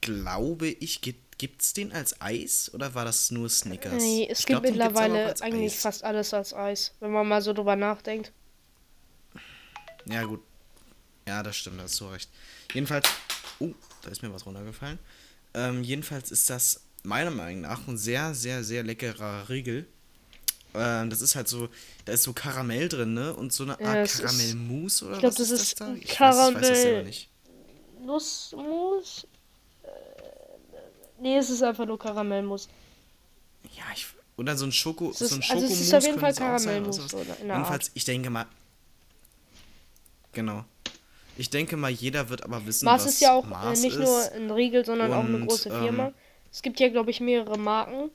[0.00, 4.02] glaube ich, gibt, gibt's den als Eis oder war das nur Snickers?
[4.02, 5.82] Nee, es Ich gibt glaub, mittlerweile eigentlich Eis.
[5.82, 8.32] fast alles als Eis, wenn man mal so drüber nachdenkt.
[10.06, 10.40] Ja, gut.
[11.28, 12.30] Ja, das stimmt, da hast du recht.
[12.72, 13.08] Jedenfalls.
[13.58, 14.98] Oh, da ist mir was runtergefallen.
[15.54, 19.86] Ähm, jedenfalls ist das meiner Meinung nach ein sehr, sehr, sehr leckerer Riegel.
[20.76, 21.68] Ähm, das ist halt so,
[22.04, 23.34] da ist so Karamell drin, ne?
[23.34, 25.94] Und so eine Art Karamellmus oder ich glaub, was das ist das da?
[25.94, 27.30] Ich weiß, ich weiß das Karamell- selber nicht.
[28.04, 29.26] Nussmus?
[29.82, 29.88] Äh,
[31.20, 32.68] nee, es ist einfach nur Karamellmus.
[33.76, 34.06] Ja, ich.
[34.36, 36.98] Oder so ein Schoko, ist, so ein also es ist auf jeden Fall oder Karamellmus
[36.98, 37.90] Jedenfalls, Art.
[37.94, 38.44] ich denke mal.
[40.32, 40.64] Genau.
[41.38, 43.96] Ich denke mal, jeder wird aber wissen, Mars was ist ja auch Mars äh, nicht
[43.96, 44.04] ist.
[44.04, 46.08] nur ein Riegel, sondern auch eine Und, große Firma.
[46.08, 46.14] ähm,
[46.52, 48.10] es gibt ja, glaube ich, mehrere Marken,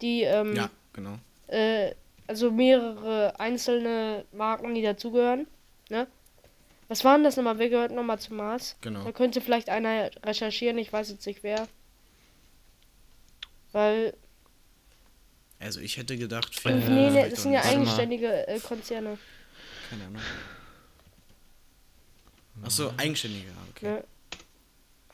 [0.00, 1.18] die, ähm, Ja, genau.
[1.48, 1.94] Äh,
[2.26, 5.46] also mehrere einzelne Marken, die dazugehören.
[5.90, 6.06] Ne?
[6.88, 7.58] Was waren das nochmal?
[7.58, 8.76] Wer gehört nochmal zu Mars?
[8.80, 9.04] Genau.
[9.04, 11.66] Da könnte vielleicht einer recherchieren, ich weiß jetzt nicht wer.
[13.72, 14.14] Weil,
[15.58, 19.18] Also ich hätte gedacht, Äh, nee, nee, vielleicht das sind ja eigenständige äh, Konzerne.
[19.90, 20.22] Keine Ahnung.
[22.62, 23.86] Achso, eigenständige, okay.
[23.86, 24.04] Ne?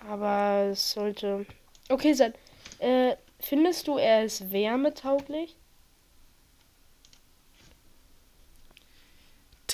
[0.09, 1.47] Aber es sollte.
[1.89, 2.35] Okay, sein.
[2.79, 5.57] Äh, findest du, er ist wärmetauglich?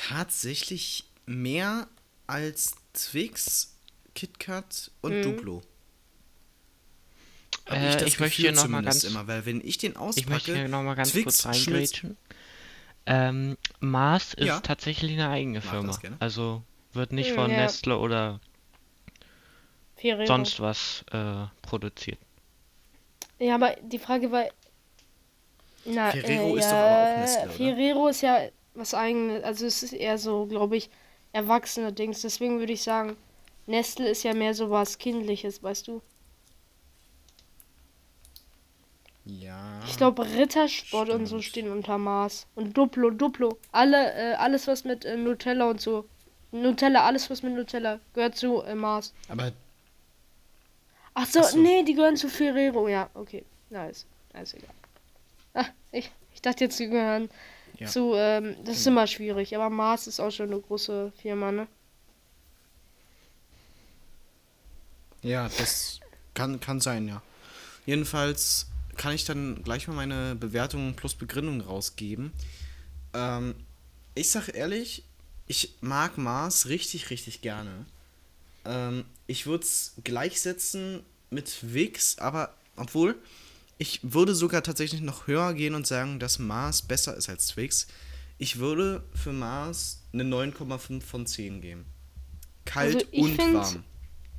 [0.09, 1.88] Tatsächlich mehr
[2.27, 3.77] als Twix,
[4.14, 5.23] KitKat und Mhm.
[5.23, 5.62] Duplo.
[7.66, 9.99] Hab Äh, ich möchte hier noch mal zumindest ganz- immer, weil wenn ich den Ich
[9.99, 12.16] möchte auspacke, hier nochmal ganz Twix kurz reingrätschen.
[13.07, 14.61] Ähm, Mars ist Ja.
[14.61, 15.92] tatsächlich eine eigene Mach Firma.
[16.01, 16.01] das.
[16.21, 17.57] Also wird nicht Hm, von ja.
[17.59, 18.40] Nestle oder
[19.97, 20.27] Ferrero.
[20.27, 22.19] sonst was äh, produziert.
[23.38, 24.45] Ja, aber die Frage war.
[25.85, 27.53] Na, Ferrero äh, ist doch ja, aber auch Nestle, oder?
[27.53, 29.43] Ferrero ist ja was eigenes.
[29.45, 30.91] Also es ist eher so, glaube ich,
[31.33, 32.23] erwachsene Dings.
[32.23, 33.17] Deswegen würde ich sagen,
[33.67, 36.03] Nestle ist ja mehr so was Kindliches, weißt du?
[39.25, 39.81] ja.
[39.87, 41.45] Ich glaube, Rittersport und so Stimmt.
[41.67, 42.47] stehen unter Mars.
[42.55, 43.59] Und Duplo, Duplo.
[43.73, 46.05] Alle, äh, alles was mit äh, Nutella und so.
[46.53, 49.12] Nutella, alles was mit Nutella gehört zu äh, Mars.
[49.29, 49.53] Aber
[51.15, 51.59] Ach so, Ach so.
[51.59, 52.89] nee, die gehören zu Ferrero.
[52.89, 53.45] Ja, okay.
[53.71, 54.07] Nice.
[54.33, 54.71] Nice, egal.
[55.55, 57.31] Ah, ich, ich dachte jetzt, die gehören
[57.79, 57.89] Ja.
[57.89, 61.67] zu, ähm, das ist immer schwierig, aber Mars ist auch schon eine große Firma, ne?
[65.23, 66.01] Ja, das
[66.35, 67.23] kann, kann sein, ja.
[67.85, 72.33] Jedenfalls kann ich dann gleich mal meine Bewertung plus Begründung rausgeben.
[73.12, 73.55] Ähm,
[74.15, 75.05] ich sag ehrlich,
[75.47, 77.87] ich mag Mars richtig, richtig gerne.
[78.65, 83.17] Ähm, ich würde es gleichsetzen mit Wix, aber obwohl,
[83.79, 87.87] ich würde sogar tatsächlich noch höher gehen und sagen, dass Mars besser ist als Twix.
[88.39, 91.87] Ich würde für Mars eine 9,5 von 10 geben.
[92.65, 93.85] Kalt Also und find- warm.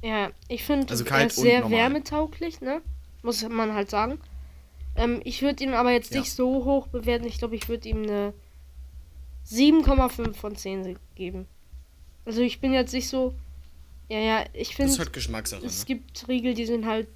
[0.04, 1.78] Ja, ich finde, Also er ist sehr normal.
[1.80, 2.82] wärmetauglich, ne?
[3.24, 4.20] Muss man halt sagen.
[4.96, 6.20] Ähm, ich würde ihn aber jetzt Ja.
[6.20, 7.26] nicht so hoch bewerten.
[7.26, 8.34] Ich glaube, ich würde ihm eine
[9.46, 11.48] 7,5 von 10 geben.
[12.26, 13.34] Also ich bin jetzt nicht so.
[14.10, 15.66] Ja, ja, ich Das finde, ist halt Geschmackssache.
[15.66, 15.86] es Ne?
[15.96, 17.08] gibt Riegel, die sind halt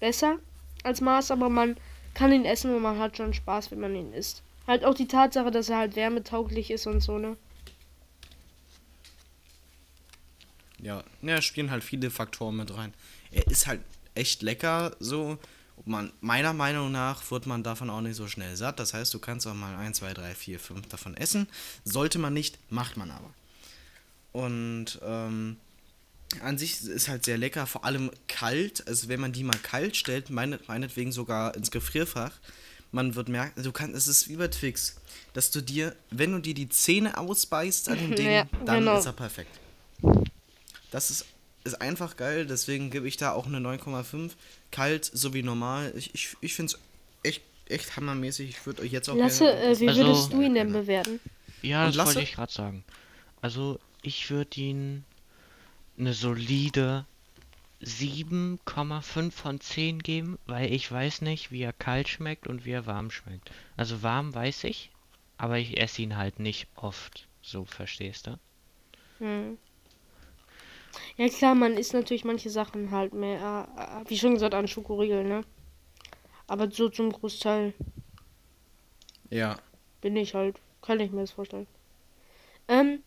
[0.00, 0.38] besser
[0.82, 1.76] als Mars, aber man
[2.14, 4.42] kann ihn essen und man hat schon Spaß, wenn man ihn isst.
[4.66, 7.36] Halt auch die Tatsache, dass er halt wärmetauglich ist und so, ne?
[10.80, 12.94] Ja, ja, spielen halt viele Faktoren mit rein.
[13.30, 13.80] Er ist halt
[14.14, 15.38] echt lecker, so.
[15.84, 18.80] Man, meiner Meinung nach wird man davon auch nicht so schnell satt.
[18.80, 21.46] Das heißt, du kannst auch mal 1, 2, 3, 4, 5 davon essen.
[21.84, 23.32] Sollte man nicht, macht man aber.
[24.32, 25.56] Und ähm,
[26.42, 28.86] an sich ist halt sehr lecker, vor allem kalt.
[28.86, 32.32] Also wenn man die mal kalt stellt, meine, meinetwegen sogar ins Gefrierfach,
[32.92, 34.96] man wird merken, du kannst, es ist wie bei Twix,
[35.34, 38.98] dass du dir, wenn du dir die Zähne ausbeißt an dem Ding, Ja, dann genau.
[38.98, 39.58] ist er perfekt.
[40.90, 41.26] Das ist,
[41.64, 44.30] ist einfach geil, deswegen gebe ich da auch eine 9,5.
[44.70, 45.92] Kalt sowie normal.
[45.96, 46.78] Ich, ich, ich finde es
[47.22, 48.50] echt, echt hammermäßig.
[48.50, 51.20] Ich würde euch jetzt auch Lasse, gerne- äh, wie Also- würdest du ihn denn bewerten?
[51.62, 52.84] Ja, das wollte ich gerade sagen.
[53.42, 55.04] Also, ich würde ihn
[55.98, 57.06] eine solide
[57.80, 62.86] 7,5 von 10 geben, weil ich weiß nicht, wie er kalt schmeckt und wie er
[62.86, 63.50] warm schmeckt.
[63.76, 64.90] Also warm weiß ich,
[65.36, 68.38] aber ich esse ihn halt nicht oft, so verstehst du?
[69.18, 69.58] Hm.
[71.16, 73.68] Ja klar, man isst natürlich manche Sachen halt mehr,
[74.06, 75.42] äh, wie schon gesagt, an Schokoriegel, ne?
[76.46, 77.74] Aber so zum Großteil
[79.30, 79.56] Ja.
[80.00, 81.66] bin ich halt, kann ich mir das vorstellen.
[82.68, 83.02] Ähm,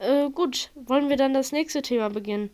[0.00, 2.50] äh, gut, wollen wir dann das nächste Thema beginnen?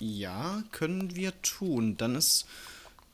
[0.00, 1.96] Ja, können wir tun.
[1.96, 2.46] Dann ist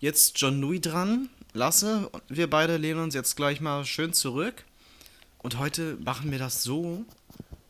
[0.00, 1.28] jetzt John Louis dran.
[1.52, 4.64] Lasse, wir beide lehnen uns jetzt gleich mal schön zurück.
[5.38, 7.04] Und heute machen wir das so,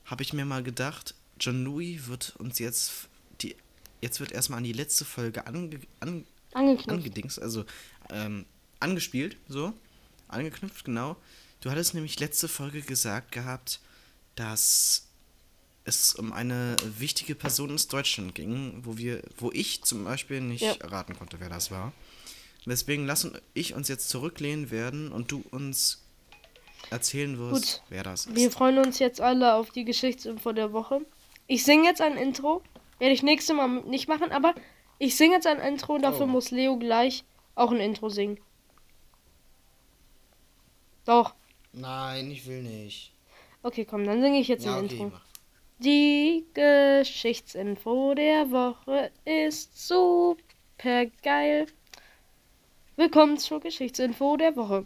[0.05, 3.09] habe ich mir mal gedacht, John Louis wird uns jetzt
[3.41, 3.57] die
[4.01, 6.91] jetzt wird erstmal an die letzte Folge ange, an, Angeknüpft.
[6.91, 7.65] angedingst, also
[8.11, 8.47] ähm,
[8.81, 9.73] angespielt, so.
[10.29, 11.17] Angeknüpft, genau.
[11.61, 13.81] Du hattest nämlich letzte Folge gesagt gehabt,
[14.37, 15.09] dass
[15.85, 20.63] es um eine wichtige Person aus Deutschland ging, wo wir, wo ich zum Beispiel nicht
[20.63, 20.75] Ja.
[20.75, 21.93] erraten konnte, wer das war.
[22.67, 26.05] Deswegen lassen ich uns jetzt zurücklehnen werden und du uns
[26.91, 27.83] erzählen wirst, Gut.
[27.89, 28.37] wer das ist.
[28.37, 31.01] Wir freuen uns jetzt alle auf die Geschichtsinfo der Woche.
[31.47, 32.63] Ich singe jetzt ein Intro.
[32.99, 34.55] Werde ich nächstes Mal nicht machen, aber
[34.99, 36.29] ich singe jetzt ein Intro und dafür Oh.
[36.29, 38.39] muss Leo gleich auch ein Intro singen.
[41.07, 41.35] Doch.
[41.81, 43.13] Nein, ich will nicht.
[43.63, 45.11] Okay, komm, dann singe ich jetzt Ja, ein okay, Intro.
[45.13, 45.25] mach.
[45.79, 51.67] Die Geschichtsinfo der Woche ist super geil.
[52.97, 54.85] Willkommen zur Geschichtsinfo der Woche.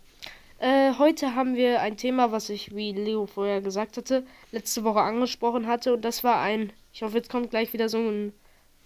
[0.58, 5.00] Äh, heute haben wir ein Thema, was ich, wie Leo vorher gesagt hatte, letzte Woche
[5.00, 5.94] angesprochen hatte.
[5.94, 8.32] Und das war ein, ich hoffe, jetzt kommt gleich wieder so ein,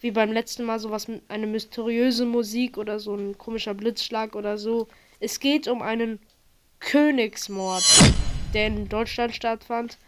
[0.01, 4.89] wie beim letzten Mal, sowas, eine mysteriöse Musik oder so ein komischer Blitzschlag oder so.
[5.21, 6.21] Es geht um einen
[6.81, 7.85] Königsmord,
[8.55, 9.99] der in Deutschland stattfand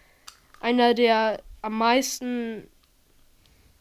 [0.60, 2.68] einer der am meisten,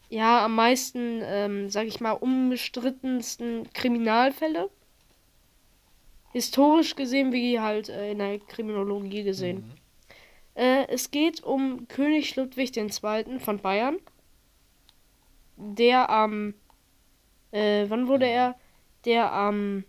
[0.08, 4.70] ja, am meisten, ähm, sag ich mal, umstrittensten Kriminalfälle.
[6.32, 9.72] Historisch gesehen, wie halt äh, in der Kriminologie gesehen.
[10.54, 13.38] Äh, es geht um König Ludwig II.
[13.38, 13.98] von Bayern,
[15.56, 16.54] der am,
[17.50, 18.56] äh, wann wurde er?
[19.04, 19.84] Der am,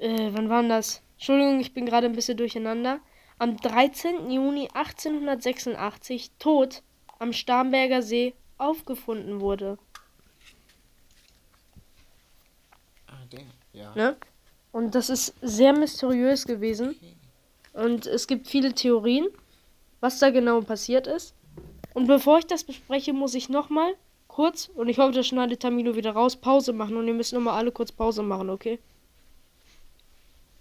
[0.00, 1.02] äh, wann war denn das?
[1.14, 3.00] Entschuldigung, ich bin gerade ein bisschen durcheinander
[3.38, 4.30] am 13.
[4.30, 6.82] Juni 1886 tot
[7.18, 9.78] am Starnberger See aufgefunden wurde.
[13.06, 13.40] Ah, der,
[13.72, 13.94] ja.
[13.94, 14.16] Ne?
[14.72, 16.94] Und das ist sehr mysteriös gewesen.
[17.72, 19.28] Und es gibt viele Theorien,
[20.00, 21.34] was da genau passiert ist.
[21.94, 23.94] Und bevor ich das bespreche, muss ich nochmal
[24.28, 26.96] kurz, und ich hoffe, das schneidet Tamino wieder raus, Pause machen.
[26.96, 28.78] Und ihr müsst nochmal alle kurz Pause machen, okay?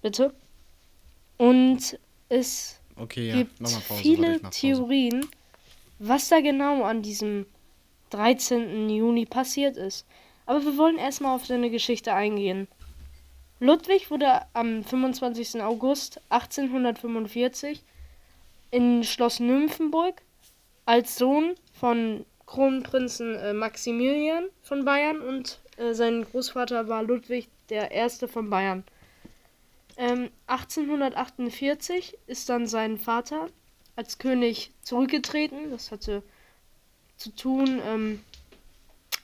[0.01, 0.33] Bitte?
[1.37, 3.35] Und es Okay, ja.
[3.37, 3.81] gibt Pause.
[4.01, 4.41] viele.
[4.51, 5.25] Theorien,
[5.99, 7.45] was da genau an diesem
[8.09, 8.89] 13.
[8.89, 10.05] Juni passiert ist.
[10.45, 12.67] Aber wir wollen erstmal auf seine Geschichte eingehen.
[13.59, 15.61] Ludwig wurde am 25.
[15.61, 17.83] August 1845
[18.71, 20.21] in Schloss Nymphenburg
[20.85, 27.91] als Sohn von Kronprinzen äh, Maximilian von Bayern und äh, sein Großvater war Ludwig der
[27.91, 28.83] Erste von Bayern.
[29.99, 33.47] Ähm, 1848 ist dann sein Vater
[33.97, 35.71] als König zurückgetreten.
[35.71, 36.23] Das hatte
[37.17, 38.23] zu tun ähm,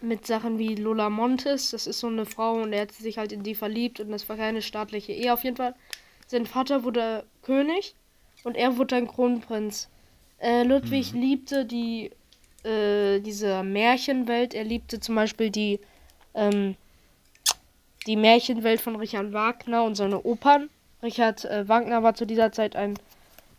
[0.01, 1.71] mit Sachen wie Lola Montes.
[1.71, 4.27] Das ist so eine Frau und er hat sich halt in die verliebt und das
[4.27, 5.33] war keine staatliche Ehe.
[5.33, 5.75] Auf jeden Fall,
[6.27, 7.95] sein Vater wurde König
[8.43, 9.87] und er wurde dann Kronprinz.
[10.39, 11.21] Äh, Ludwig mhm.
[11.21, 12.11] liebte die
[12.65, 14.53] äh, diese Märchenwelt.
[14.53, 15.79] Er liebte zum Beispiel die
[16.33, 16.75] ähm,
[18.05, 20.69] die Märchenwelt von Richard Wagner und seine Opern.
[21.01, 22.95] Richard äh, Wagner war zu dieser Zeit ein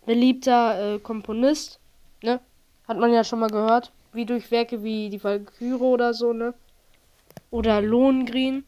[0.05, 1.81] beliebter äh, Komponist,
[2.23, 2.41] ne?
[2.87, 6.55] Hat man ja schon mal gehört, wie durch Werke wie die Valkyrie oder so, ne?
[7.51, 8.65] Oder Lohengrin.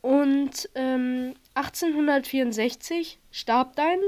[0.00, 3.98] Und ähm, 1864 starb dann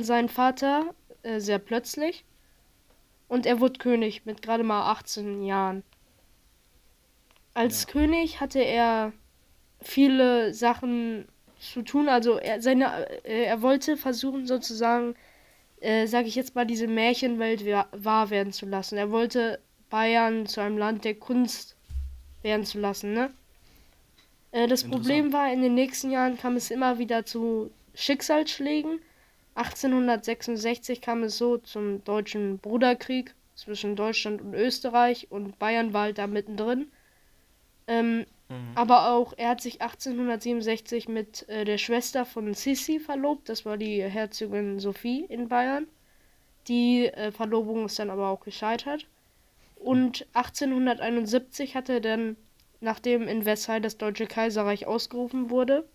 [0.00, 2.24] sein Vater äh, sehr plötzlich
[3.28, 5.82] und er wurde König mit gerade mal 18 Jahren.
[7.54, 7.90] Als ja.
[7.90, 9.12] König hatte er
[9.80, 11.26] viele Sachen
[11.58, 12.08] zu tun.
[12.08, 15.14] Also er, seine, äh, er wollte versuchen sozusagen,
[15.80, 18.98] äh, sage ich jetzt mal, diese Märchenwelt wahr werden zu lassen.
[18.98, 21.76] Er wollte Bayern zu einem Land der Kunst
[22.42, 23.30] werden zu lassen, ne?
[24.52, 29.00] Äh, das Problem war, in den nächsten Jahren kam es immer wieder zu Schicksalsschlägen.
[29.54, 36.18] 1866 kam es so zum deutschen Bruderkrieg zwischen Deutschland und Österreich und Bayern war halt
[36.18, 36.88] da mittendrin.
[37.86, 38.72] Ähm, mhm.
[38.74, 43.48] Aber auch, er hat sich 1867 mit äh, der Schwester von Sissi verlobt.
[43.48, 45.86] Das war die Herzogin Sophie in Bayern.
[46.68, 49.06] Die äh, Verlobung ist dann aber auch gescheitert.
[49.76, 52.36] Und 1871 hat er dann,
[52.80, 55.88] nachdem in Versailles das Deutsche Kaiserreich ausgerufen wurde,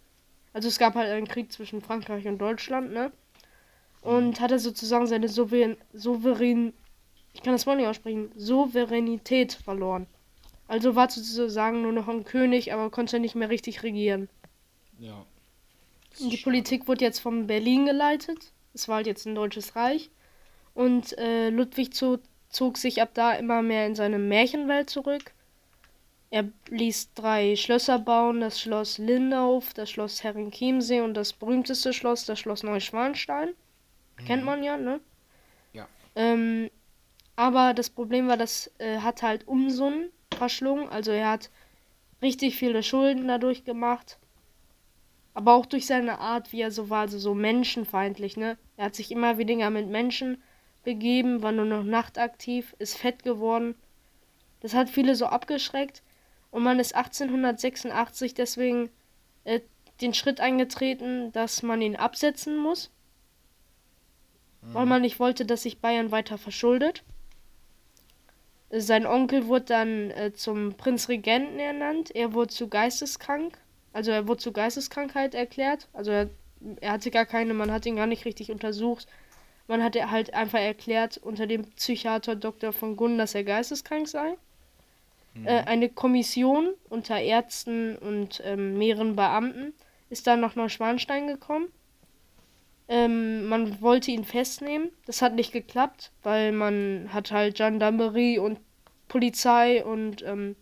[0.53, 3.11] also es gab halt einen Krieg zwischen Frankreich und Deutschland, ne?
[4.01, 6.73] Und hat er sozusagen seine Souverän, Souverän
[7.35, 10.07] ich kann das Wort nicht aussprechen, Souveränität verloren.
[10.67, 14.29] Also war sozusagen nur noch ein König, aber konnte nicht mehr richtig regieren.
[14.99, 15.25] Ja.
[16.19, 18.51] Und die Politik wurde jetzt von Berlin geleitet.
[18.73, 20.09] Es war halt jetzt ein deutsches Reich.
[20.73, 25.33] Und äh, Ludwig zog, zog sich ab da immer mehr in seine Märchenwelt zurück.
[26.31, 32.25] Er ließ drei Schlösser bauen: das Schloss Lindauf, das Schloss Herrenchiemsee und das berühmteste Schloss,
[32.25, 33.49] das Schloss Neuschwanstein.
[34.19, 34.25] Mhm.
[34.25, 34.99] Kennt man ja, ne?
[35.73, 35.87] Ja.
[36.15, 36.69] Ähm,
[37.35, 40.89] aber das Problem war, das äh, hat halt Umsummen verschlungen.
[40.89, 41.49] Also er hat
[42.21, 44.19] richtig viele Schulden dadurch gemacht.
[45.33, 48.57] Aber auch durch seine Art, wie er so war, also so menschenfeindlich, ne?
[48.77, 50.41] Er hat sich immer weniger mit Menschen
[50.83, 53.75] begeben, war nur noch nachtaktiv, ist fett geworden.
[54.61, 56.03] Das hat viele so abgeschreckt.
[56.51, 58.89] Und man ist 1886 deswegen
[59.43, 59.59] äh,
[59.99, 62.91] den Schritt eingetreten, dass man ihn absetzen muss.
[64.61, 64.73] Mhm.
[64.73, 67.03] Weil man nicht wollte, dass sich Bayern weiter verschuldet.
[68.77, 72.13] Sein Onkel wurde dann äh, zum Prinzregenten ernannt.
[72.13, 73.57] Er wurde zu geisteskrank.
[73.93, 75.87] Also er wurde zu Geisteskrankheit erklärt.
[75.93, 76.29] Also er,
[76.81, 79.07] er hatte gar keine, man hat ihn gar nicht richtig untersucht.
[79.67, 82.73] Man hat halt einfach erklärt unter dem Psychiater Dr.
[82.73, 84.35] von Gunn, dass er geisteskrank sei.
[85.33, 85.47] Mhm.
[85.47, 89.73] Äh, eine Kommission unter Ärzten und ähm, mehreren Beamten
[90.09, 91.67] ist dann nach Neuschwanstein gekommen.
[92.87, 94.91] Ähm, man wollte ihn festnehmen.
[95.05, 98.59] Das hat nicht geklappt, weil man hat halt Gendarmerie und
[99.07, 100.55] Polizei und ähm,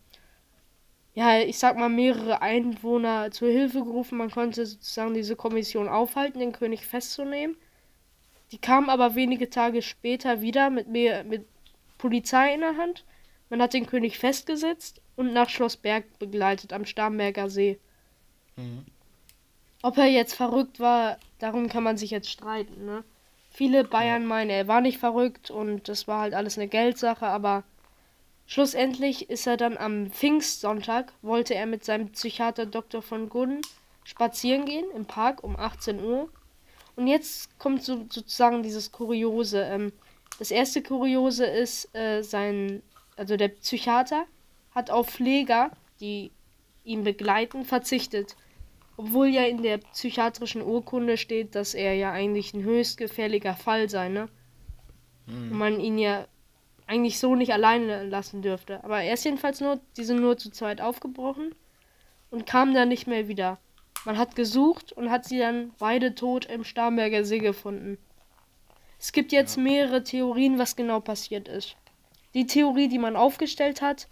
[1.15, 4.17] ja, ich sag mal mehrere Einwohner zur Hilfe gerufen.
[4.17, 7.56] Man konnte sozusagen diese Kommission aufhalten, den König festzunehmen.
[8.51, 11.45] Die kam aber wenige Tage später wieder mit mehr mit
[11.97, 13.06] Polizei in der Hand.
[13.49, 17.79] Man hat den König festgesetzt und nach Schloss Berg begleitet am Starnberger See.
[18.56, 18.86] Mhm.
[19.84, 23.03] Ob er jetzt verrückt war, darum kann man sich jetzt streiten, ne?
[23.51, 24.27] Viele Bayern ja.
[24.27, 27.63] meinen, er war nicht verrückt und das war halt alles eine Geldsache, aber
[28.45, 33.01] schlussendlich ist er dann am Pfingstsonntag, wollte er mit seinem Psychiater Dr.
[33.01, 33.62] von Gunn
[34.03, 36.29] spazieren gehen im Park um 18 Uhr.
[36.95, 39.63] Und jetzt kommt so, sozusagen dieses Kuriose.
[39.63, 39.93] Ähm,
[40.39, 42.84] das erste Kuriose ist, äh, sein,
[43.15, 44.25] also der Psychiater
[44.71, 46.32] hat auf Pfleger, die
[46.84, 48.36] ihn begleiten, verzichtet.
[48.97, 53.89] Obwohl ja in der psychiatrischen Urkunde steht, dass er ja eigentlich ein höchst gefährlicher Fall
[53.89, 54.29] sei, ne?
[55.25, 55.51] Mhm.
[55.51, 56.27] Und man ihn ja
[56.93, 58.84] eigentlich so nicht alleine lassen dürfte.
[58.84, 61.56] Aber er ist jedenfalls nur, die sind nur zu zweit aufgebrochen
[62.29, 63.58] und kam dann nicht mehr wieder.
[64.06, 67.97] Man hat gesucht und hat sie dann beide tot im Starnberger See gefunden.
[68.99, 71.75] Es gibt jetzt mehrere Theorien, was genau passiert ist.
[72.34, 74.08] Die Theorie, die man aufgestellt hat,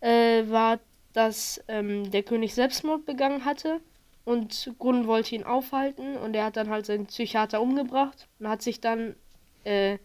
[0.00, 0.78] äh, war,
[1.12, 3.80] dass ähm, der König Selbstmord begangen hatte
[4.24, 8.62] und Gunn wollte ihn aufhalten und er hat dann halt seinen Psychiater umgebracht und hat
[8.62, 9.16] sich dann
[9.64, 9.98] äh,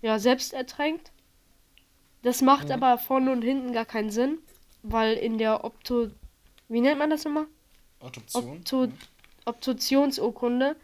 [0.00, 1.11] ja selbst ertränkt.
[2.22, 2.74] Das macht Mhm.
[2.74, 4.38] aber vorne und hinten gar keinen Sinn,
[4.82, 6.10] weil in der Opto
[6.68, 7.46] wie nennt man das nochmal?
[8.00, 8.56] Adoption.
[8.56, 8.88] Obtu
[9.44, 10.76] Obduktionsurkunde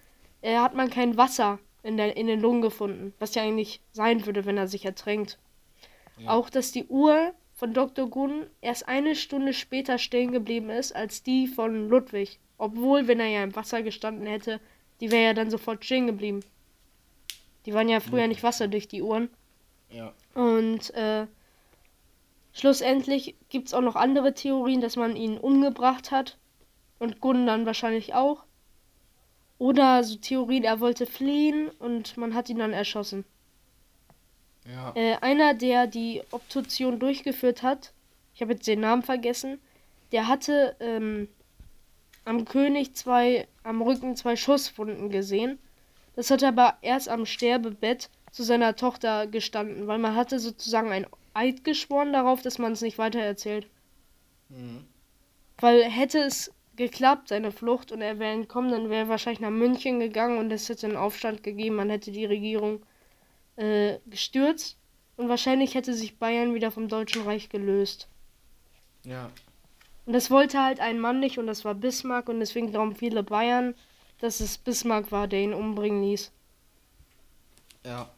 [0.42, 4.26] äh, hat man kein Wasser in, der, in den Lungen gefunden, was ja eigentlich sein
[4.26, 5.38] würde, wenn er sich ertränkt.
[6.18, 6.30] Ja.
[6.30, 8.08] Auch, dass die Uhr von Dr.
[8.08, 12.38] Gunn erst eine Stunde später stehen geblieben ist als die von Ludwig.
[12.58, 14.60] Obwohl, wenn er ja im Wasser gestanden hätte,
[15.00, 16.40] die wäre ja dann sofort stehen geblieben.
[17.66, 19.30] Die waren ja früher nicht wasserdicht, die Uhren.
[19.90, 20.12] Ja.
[20.34, 21.26] Und äh,
[22.52, 26.38] schlussendlich gibt es auch noch andere Theorien, dass man ihn umgebracht hat.
[26.98, 28.44] Und Gunn dann wahrscheinlich auch.
[29.58, 33.24] Oder so Theorien, er wollte fliehen und man hat ihn dann erschossen.
[34.66, 34.92] Ja.
[34.94, 37.92] Äh, einer, der die Obduktion durchgeführt hat,
[38.34, 39.58] ich habe jetzt den Namen vergessen,
[40.12, 41.28] der hatte ähm,
[42.24, 45.58] am König zwei, am Rücken zwei Schusswunden gesehen.
[46.14, 50.90] Das hat er aber erst am Sterbebett zu seiner Tochter gestanden, weil man hatte sozusagen
[50.90, 53.68] ein Eid geschworen darauf, dass man es nicht weitererzählt.
[54.48, 54.84] Mhm.
[55.58, 59.50] Weil hätte es geklappt, seine Flucht, und er wäre entkommen, dann wäre er wahrscheinlich nach
[59.50, 62.82] München gegangen und es hätte einen Aufstand gegeben, man hätte die Regierung
[63.56, 64.78] äh, gestürzt
[65.16, 68.08] und wahrscheinlich hätte sich Bayern wieder vom Deutschen Reich gelöst.
[69.04, 69.30] Ja.
[70.06, 73.22] Und das wollte halt ein Mann nicht und das war Bismarck und deswegen glauben viele
[73.22, 73.74] Bayern,
[74.20, 76.32] dass es Bismarck war, der ihn umbringen ließ.
[77.84, 78.08] Ja.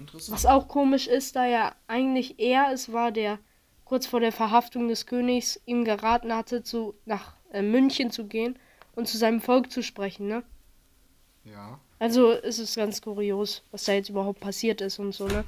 [0.00, 0.34] Interessant.
[0.34, 3.38] Was auch komisch ist, da ja eigentlich er es war, der
[3.84, 8.58] kurz vor der Verhaftung des Königs ihm geraten hatte, zu, nach äh, München zu gehen
[8.94, 10.42] und zu seinem Volk zu sprechen, ne?
[11.44, 11.78] Ja.
[11.98, 15.44] Also es ist ganz kurios, was da jetzt überhaupt passiert ist und so, ne?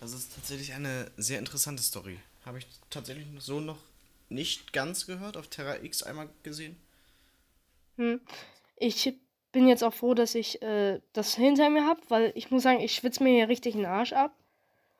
[0.00, 2.18] Das ist tatsächlich eine sehr interessante Story.
[2.44, 3.78] Habe ich tatsächlich so noch
[4.28, 6.76] nicht ganz gehört, auf Terra X einmal gesehen.
[7.96, 8.20] Hm.
[8.76, 9.14] Ich
[9.54, 12.80] bin jetzt auch froh, dass ich äh, das hinter mir habe, weil ich muss sagen,
[12.80, 14.34] ich schwitze mir hier richtig den Arsch ab.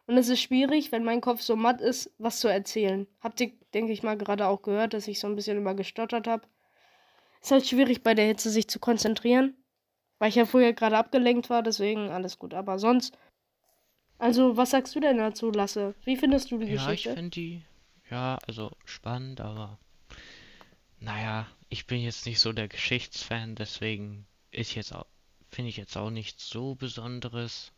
[0.07, 3.09] Und es ist schwierig, wenn mein Kopf so matt ist, was zu erzählen.
[3.21, 6.29] Habt ihr, denke ich mal, gerade auch gehört, dass ich so ein bisschen immer gestottert
[6.29, 6.47] habe.
[7.43, 9.57] Ist halt schwierig bei der Hitze sich zu konzentrieren,
[10.19, 12.55] weil ich ja vorher gerade abgelenkt war, deswegen alles gut.
[12.55, 13.19] Aber sonst,
[14.19, 15.95] also was sagst du denn dazu, Lasse?
[16.05, 17.15] Wie findest du die Ja, ich Geschichte?
[17.15, 17.63] finde die,
[18.09, 19.79] ja, also spannend, aber
[21.01, 25.07] naja, ich bin jetzt nicht so der Geschichtsfan, deswegen ist jetzt auch,
[25.51, 27.73] finde ich jetzt auch nichts so Besonderes,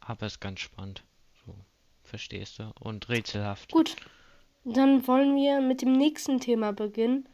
[0.00, 1.02] aber ist ganz spannend.
[1.46, 1.54] So,
[2.02, 2.72] verstehst du?
[2.80, 3.72] Und rätselhaft.
[3.72, 3.96] Gut,
[4.64, 7.28] dann wollen wir mit dem nächsten Thema beginnen.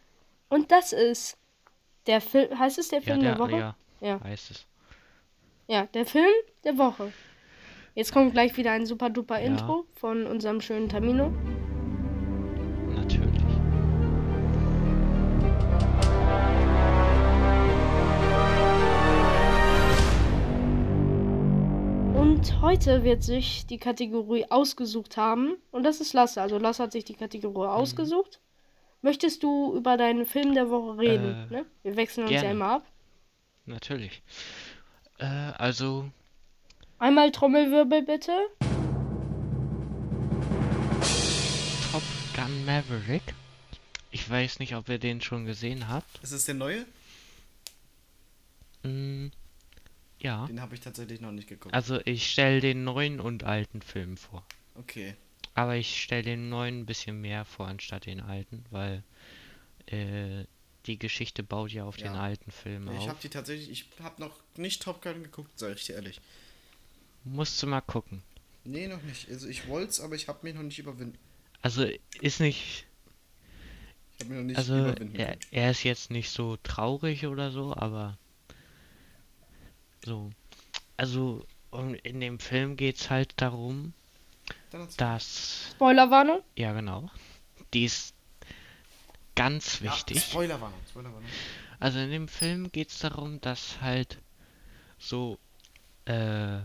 [0.48, 1.36] Und das ist
[2.06, 2.58] der Film.
[2.58, 3.58] Heißt es der Ja, Film der, der, Woche?
[3.58, 4.20] ja, Ja.
[4.22, 4.66] heißt es.
[5.68, 6.26] Ja, der Film
[6.64, 7.12] der Woche.
[7.94, 9.46] Jetzt kommt gleich wieder ein super duper Ja.
[9.46, 11.30] Intro von unserem schönen Tamino.
[12.94, 13.29] Natürlich.
[22.70, 25.56] Heute wird sich die Kategorie ausgesucht haben.
[25.72, 26.40] Und das ist Lasse.
[26.40, 27.72] Also Lasse hat sich die Kategorie Mhm.
[27.72, 28.38] ausgesucht.
[29.02, 31.48] Möchtest du über deinen Film der Woche reden?
[31.50, 31.66] Äh, ne?
[31.82, 32.54] Wir wechseln uns ja gerne.
[32.54, 32.86] immer ab.
[33.66, 34.22] Natürlich.
[35.18, 36.08] Äh, also,
[37.00, 38.30] Einmal Trommelwirbel bitte.
[41.90, 42.02] Top
[42.36, 43.34] Gun Maverick.
[44.12, 46.20] Ich weiß nicht, ob ihr den schon gesehen habt.
[46.22, 46.86] Ist es der neue?
[48.84, 49.30] Mm,
[50.20, 50.46] ja.
[50.46, 51.74] Den habe ich tatsächlich noch nicht geguckt.
[51.74, 54.44] Also ich stelle den neuen und alten Film vor.
[54.76, 55.14] Okay.
[55.54, 59.02] Aber ich stelle den neuen ein bisschen mehr vor anstatt den alten, weil
[59.86, 60.44] äh,
[60.86, 62.20] die Geschichte baut ja auf den Ja.
[62.20, 63.20] alten Film Ich habe auf.
[63.20, 66.20] die tatsächlich, ich habe noch nicht Top Gun geguckt, sag ich dir ehrlich.
[67.24, 68.22] Musst du mal gucken.
[68.64, 69.28] Nee, noch nicht.
[69.28, 71.18] Also ich wollte es, aber ich habe mich noch nicht überwinden.
[71.62, 71.86] Also
[72.20, 72.86] ist nicht,
[74.18, 77.50] Ich habe mich noch nicht also überwinden er, er ist jetzt nicht so traurig oder
[77.50, 78.16] so, aber
[80.04, 80.30] so.
[80.96, 83.92] Also und in dem Film geht's halt darum,
[84.96, 86.42] dass Spoilerwarnung.
[86.56, 87.10] Ja, genau.
[87.72, 88.14] Die ist
[89.34, 90.22] ganz Ja, wichtig.
[90.22, 91.28] Spoilerwarnung, Spoilerwarnung.
[91.78, 94.18] Also in dem Film geht es darum, dass halt
[94.98, 95.38] so,
[96.04, 96.58] äh,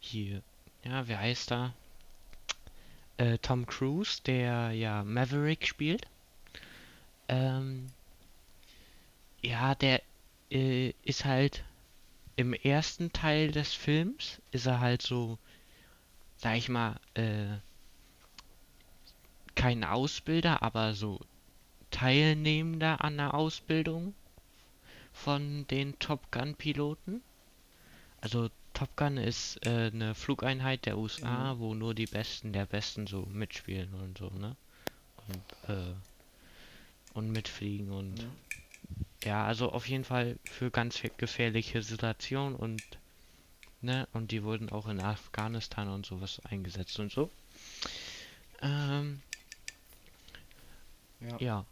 [0.00, 0.42] hier,
[0.84, 1.74] ja, wie heißt er?
[3.18, 6.06] Äh, Tom Cruise, der ja Maverick spielt.
[7.28, 7.88] Ähm,
[9.42, 10.00] ja, der
[10.50, 11.64] äh, ist halt
[12.38, 15.38] im ersten Teil des Films ist er halt so,
[16.36, 17.56] sag ich mal, äh,
[19.56, 21.18] kein Ausbilder, aber so
[21.90, 24.14] Teilnehmender an der Ausbildung
[25.12, 27.22] von den Top Gun Piloten.
[28.20, 33.08] Also Top Gun ist äh, eine Flugeinheit der USA, wo nur die Besten der Besten
[33.08, 34.54] so mitspielen und so, ne?
[35.26, 35.94] und, äh,
[37.14, 38.28] und mitfliegen und Ja.
[39.24, 42.82] Ja, also auf jeden Fall für ganz gefährliche Situationen und
[43.80, 47.30] ne, und die wurden auch in Afghanistan und sowas eingesetzt und so.
[48.62, 49.22] Ähm,
[51.20, 51.36] Ja.
[51.38, 51.66] ja.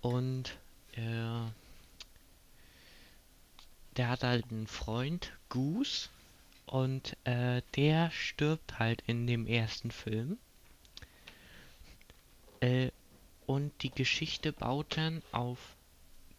[0.00, 0.56] Und
[0.92, 1.50] äh,
[3.96, 6.08] der hat halt einen Freund, Goose,
[6.66, 10.38] und äh, der stirbt halt in dem ersten Film.
[12.60, 12.90] Äh,
[13.46, 15.58] und die Geschichte baut dann auf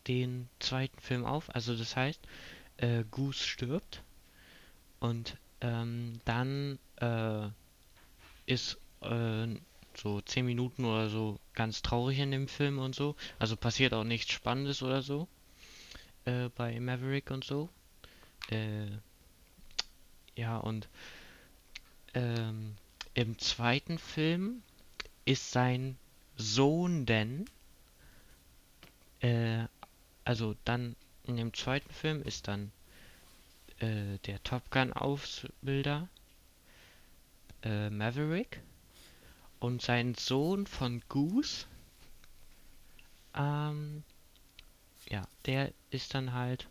[0.07, 1.53] den zweiten Film auf.
[1.55, 2.19] Also das heißt,
[2.77, 4.03] äh, Goose stirbt
[4.99, 7.47] und ähm, dann äh,
[8.45, 9.47] ist äh,
[9.95, 13.15] so 10 Minuten oder so ganz traurig in dem Film und so.
[13.39, 15.27] Also passiert auch nichts Spannendes oder so.
[16.25, 17.69] Äh, bei Maverick und so.
[18.49, 18.87] Äh,
[20.35, 20.87] ja, und
[22.13, 22.75] ähm,
[23.13, 24.63] im zweiten Film
[25.25, 25.97] ist sein
[26.35, 27.45] Sohn denn,
[29.21, 29.65] äh,
[30.25, 30.95] also dann
[31.25, 32.71] in dem zweiten Film ist dann
[33.79, 36.07] äh, der Top Gun Ausbilder
[37.63, 38.61] äh, Maverick
[39.59, 41.65] und sein Sohn von Goose,
[43.35, 44.03] ähm,
[45.09, 46.67] ja, der ist dann halt,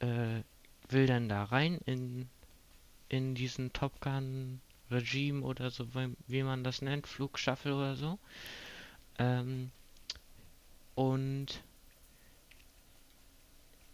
[0.00, 0.42] äh,
[0.88, 2.28] will dann da rein in,
[3.08, 5.86] in diesen Top Gun Regime oder so,
[6.26, 8.18] wie, man das nennt, Flugstaffel oder so.
[9.18, 9.70] Ähm,
[10.94, 11.62] und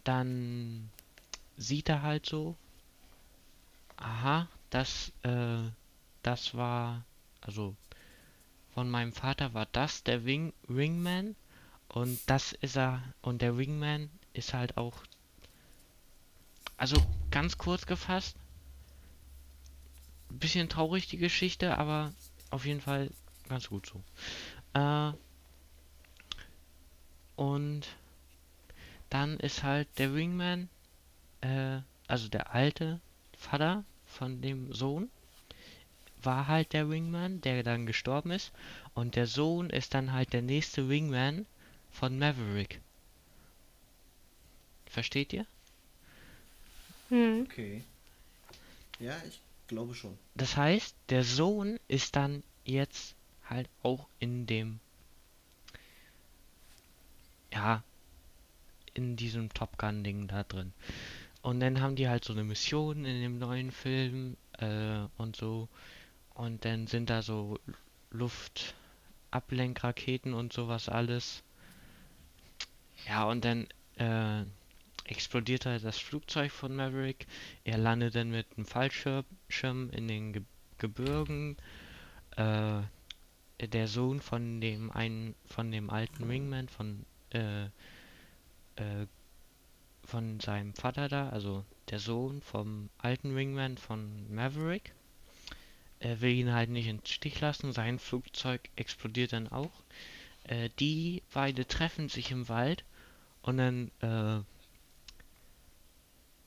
[0.03, 0.89] dann
[1.57, 2.55] sieht er halt so,
[3.97, 5.69] aha, das, äh,
[6.23, 7.03] das war,
[7.41, 7.75] also
[8.73, 11.35] von meinem Vater war das der Wing Wingman
[11.89, 15.03] und das ist er und der Wingman ist halt auch,
[16.77, 16.97] also
[17.29, 18.35] ganz kurz gefasst,
[20.29, 22.13] bisschen traurig die Geschichte, aber
[22.49, 23.11] auf jeden Fall
[23.47, 24.03] ganz gut so.
[24.73, 25.13] Äh,
[27.35, 27.87] und
[29.13, 30.69] dann ist halt der Wingman,
[31.41, 32.99] äh, also der alte
[33.37, 35.11] Vater von dem Sohn,
[36.23, 38.51] war halt der Wingman, der dann gestorben ist.
[38.95, 41.45] Und der Sohn ist dann halt der nächste Wingman
[41.91, 42.81] von Maverick.
[44.87, 45.45] Versteht ihr?
[47.09, 47.45] Hm.
[47.47, 47.83] Okay.
[48.99, 50.17] Ja, ich glaube schon.
[50.33, 53.13] Das heißt, der Sohn ist dann jetzt
[53.47, 54.79] halt auch in dem,
[57.51, 57.83] ja,
[58.93, 60.73] in diesem Top Gun Ding da drin.
[61.41, 65.67] Und dann haben die halt so eine Mission in dem neuen Film äh, und so.
[66.33, 67.59] Und dann sind da so
[68.11, 71.43] Luftablenkraketen und sowas alles.
[73.07, 73.67] Ja, und dann
[73.97, 74.45] äh,
[75.05, 77.27] explodiert halt das Flugzeug von Maverick.
[77.63, 80.41] Er landet dann mit einem Fallschirm in den Ge
[80.79, 81.55] Gebirgen.
[82.35, 82.81] Äh,
[83.67, 87.67] der Sohn von dem einen, von dem alten Wingman, von äh,
[88.75, 89.05] äh,
[90.05, 94.93] von seinem Vater da, also der Sohn vom alten Wingman von Maverick.
[95.99, 99.71] Er will ihn halt nicht im Stich lassen, sein Flugzeug explodiert dann auch.
[100.43, 102.83] Äh, die beide treffen sich im Wald
[103.41, 104.43] und dann äh,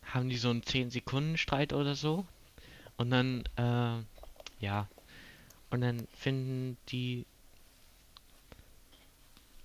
[0.05, 2.27] haben die so einen 10 Sekunden Streit oder so.
[2.97, 4.03] Und dann, äh,
[4.65, 4.89] ja.
[5.71, 7.27] Und dann finden die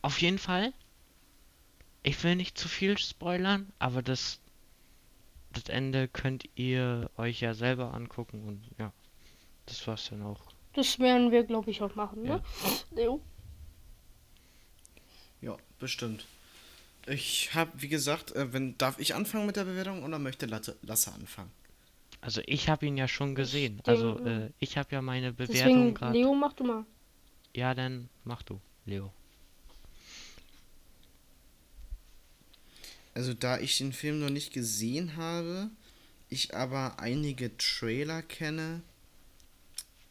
[0.02, 0.74] auf jeden Fall
[2.04, 4.40] ich will nicht zu viel spoilern, aber das,
[5.52, 8.92] das Ende könnt ihr euch ja selber angucken und ja,
[9.66, 10.42] das war's dann auch.
[10.74, 12.42] Das werden wir, glaube ich, auch machen, ne?
[12.96, 13.22] Jo.
[15.42, 16.26] Ja, bestimmt.
[17.08, 20.78] Ich habe, wie gesagt, äh, wenn darf ich anfangen mit der Bewertung oder möchte Lasse,
[20.84, 21.52] Lasse anfangen?
[22.22, 23.78] Also ich habe ihn ja schon gesehen.
[23.78, 26.18] denke- Also äh, ich habe ja meine Bewertung gerade.
[26.18, 26.86] Leo, mach du mal.
[27.56, 29.12] Ja, dann mach du, Leo.
[33.14, 35.70] Also da ich den Film noch nicht gesehen habe,
[36.30, 38.82] ich aber einige Trailer kenne,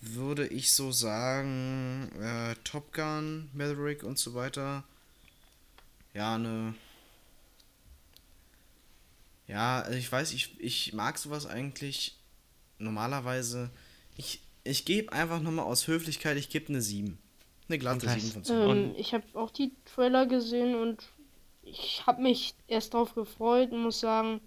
[0.00, 4.84] würde ich so sagen, äh, Top Gun, Maverick und so weiter.
[6.14, 6.74] Ja, eine.
[9.46, 12.16] Ja, also ich weiß, ich, ich mag sowas eigentlich
[12.78, 13.70] normalerweise.
[14.16, 17.18] Ich, ich gebe einfach nochmal aus Höflichkeit, ich gebe eine 7.
[17.68, 18.22] Eine glatte Und was?
[18.22, 18.56] 7 von 10.
[18.56, 21.04] Ähm, ich habe auch die Trailer gesehen und
[21.70, 24.40] ich habe mich erst drauf gefreut und muss sagen,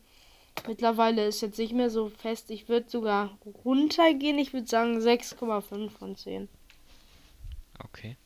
[0.68, 2.50] mittlerweile ist jetzt nicht mehr so fest.
[2.52, 4.38] Ich würde sogar runtergehen.
[4.38, 6.48] Ich würde sagen 6,5 von 10.
[7.80, 8.18] Okay.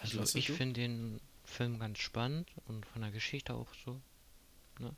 [0.00, 4.00] Also ich finde den Film ganz spannend und von der Geschichte auch so.
[4.78, 4.94] Ne?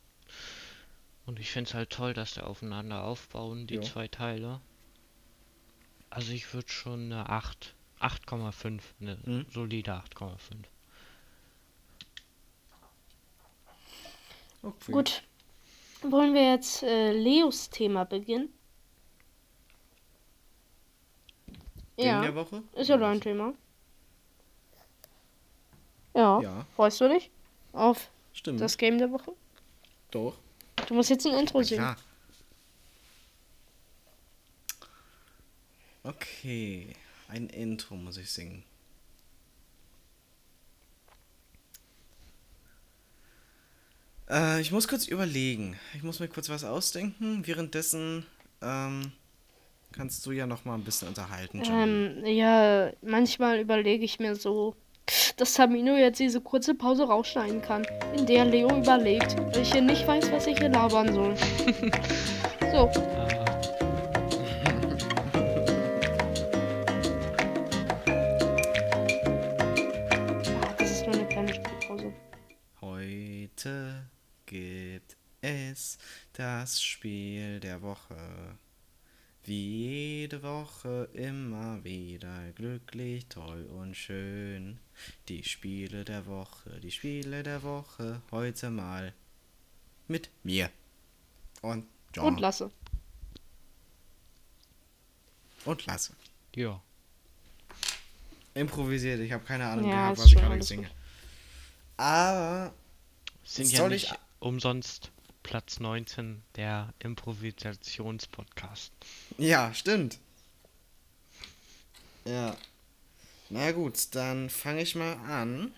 [1.25, 3.81] Und ich finde es halt toll, dass der aufeinander aufbauen, die Ja.
[3.81, 4.61] zwei Teile.
[6.09, 9.45] Also ich würde schon eine 8, 8,5, eine Mhm.
[9.51, 10.65] solide 8,5.
[14.63, 14.91] Okay.
[14.91, 15.23] Gut.
[16.03, 18.49] Wollen wir jetzt äh, Leos Thema beginnen?
[21.97, 22.63] Game Ja, der Woche?
[22.73, 23.53] ist ja dein Thema.
[26.15, 26.41] Ja.
[26.41, 27.29] Ja, Freust du dich
[27.73, 28.59] auf stimmt.
[28.61, 29.33] das Game der Woche?
[30.09, 30.35] Doch.
[30.87, 31.79] Du musst jetzt ein Intro singen.
[31.81, 31.97] klar.
[36.03, 36.95] Okay,
[37.27, 38.63] ein Intro muss ich singen.
[44.31, 45.75] Äh, ich muss kurz überlegen.
[45.95, 47.41] Ich muss mir kurz was ausdenken.
[47.45, 48.25] Währenddessen
[48.61, 49.11] ähm,
[49.91, 51.61] kannst du ja noch mal ein bisschen unterhalten.
[51.69, 54.75] Ähm, ja, manchmal überlege ich mir so,
[55.35, 59.81] dass Tamino jetzt diese kurze Pause rausschneiden kann, in der Leo überlegt, weil ich hier
[59.81, 61.35] nicht weiß, was ich hier labern soll.
[62.71, 62.89] so,
[76.61, 78.55] das Spiel der Woche.
[79.43, 84.79] Wie jede Woche immer wieder glücklich, toll und schön.
[85.27, 89.11] Die Spiele der Woche, die Spiele der Woche, heute mal
[90.07, 90.69] mit mir.
[91.63, 92.25] Und John.
[92.35, 92.69] Und lasse.
[95.65, 96.13] und Lasse.
[96.55, 96.79] ja.
[98.53, 100.89] Improvisiert, ich habe keine Ahnung Ja, gehabt, was ich gerade singe.
[101.97, 102.73] Aber
[103.45, 105.09] Sind Soll ja ich- nicht umsonst
[105.43, 108.91] Platz 19 der Improvisationspodcast.
[109.37, 110.19] Ja, stimmt.
[112.25, 112.55] Ja.
[113.49, 115.73] Na gut, dann fange ich mal an.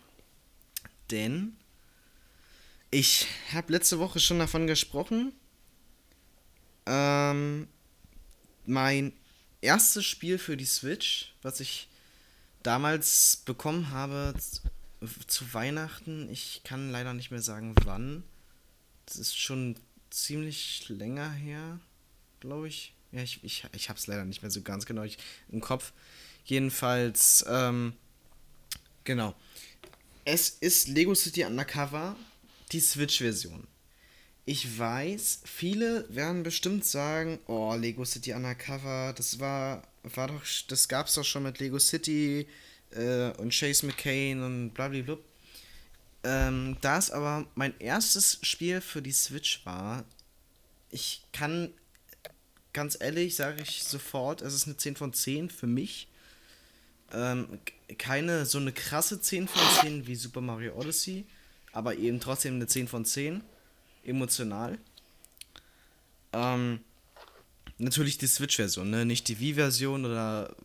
[1.09, 1.55] Denn
[2.91, 5.33] ich habe letzte Woche schon davon gesprochen.
[6.85, 7.67] Ähm,
[8.65, 9.13] mein
[9.61, 11.87] erstes Spiel für die Switch, was ich
[12.61, 14.33] damals bekommen habe
[15.27, 16.29] zu Weihnachten.
[16.29, 18.23] Ich kann leider nicht mehr sagen, wann.
[19.15, 19.75] Ist schon
[20.09, 21.79] ziemlich länger her
[22.43, 22.93] glaube ich.
[23.11, 25.05] Ja, ich, ich, ich habe es leider nicht mehr so ganz genau
[25.49, 25.93] im Kopf.
[26.45, 27.93] Jedenfalls, ähm,
[29.03, 29.33] genau.
[30.25, 32.15] Es ist Lego City Undercover,
[32.71, 33.67] die Switch-Version.
[34.45, 40.89] Ich weiß, viele werden bestimmt sagen, oh, Lego City Undercover, das war, war doch, das
[40.89, 42.45] gab's doch schon mit Lego City
[42.91, 45.17] äh, und Chase McCain und blablabla.
[46.23, 50.05] Ähm, da es aber mein erstes Spiel für die Switch war,
[50.89, 51.73] ich kann
[52.71, 56.07] ganz ehrlich, sage ich sofort, es ist eine 10 von 10 für mich.
[57.11, 57.59] Ähm,
[57.97, 61.25] keine so eine krasse 10 von 10 wie Super Mario Odyssey,
[61.71, 63.43] aber eben trotzdem eine 10 von 10.
[64.05, 64.77] Emotional.
[66.33, 66.81] Ähm,
[67.77, 69.05] natürlich die Switch-Version, ne?
[69.05, 70.55] Nicht die Wii-Version oder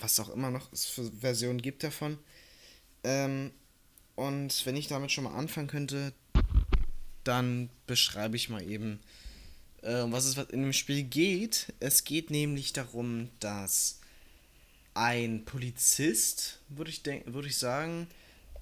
[0.00, 2.18] was auch immer noch es für Versionen gibt davon.
[3.04, 3.52] Ähm,
[4.16, 6.12] und wenn ich damit schon mal anfangen könnte,
[7.24, 9.00] dann beschreibe ich mal eben,
[9.82, 11.72] äh, um was es in dem Spiel geht.
[11.80, 14.00] Es geht nämlich darum, dass
[14.94, 18.06] ein Polizist, würde ich, würde ich sagen,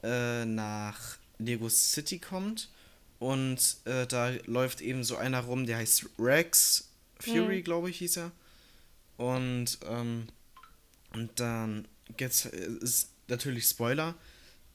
[0.03, 2.71] äh, nach Lego City kommt
[3.19, 6.89] und äh, da läuft eben so einer rum, der heißt Rex
[7.21, 7.65] Fury, Mhm.
[7.65, 8.33] glaube ich, hieß er.
[9.17, 10.27] Und, ähm,
[11.13, 11.87] und dann
[12.17, 14.15] gibt's, äh, ist natürlich Spoiler,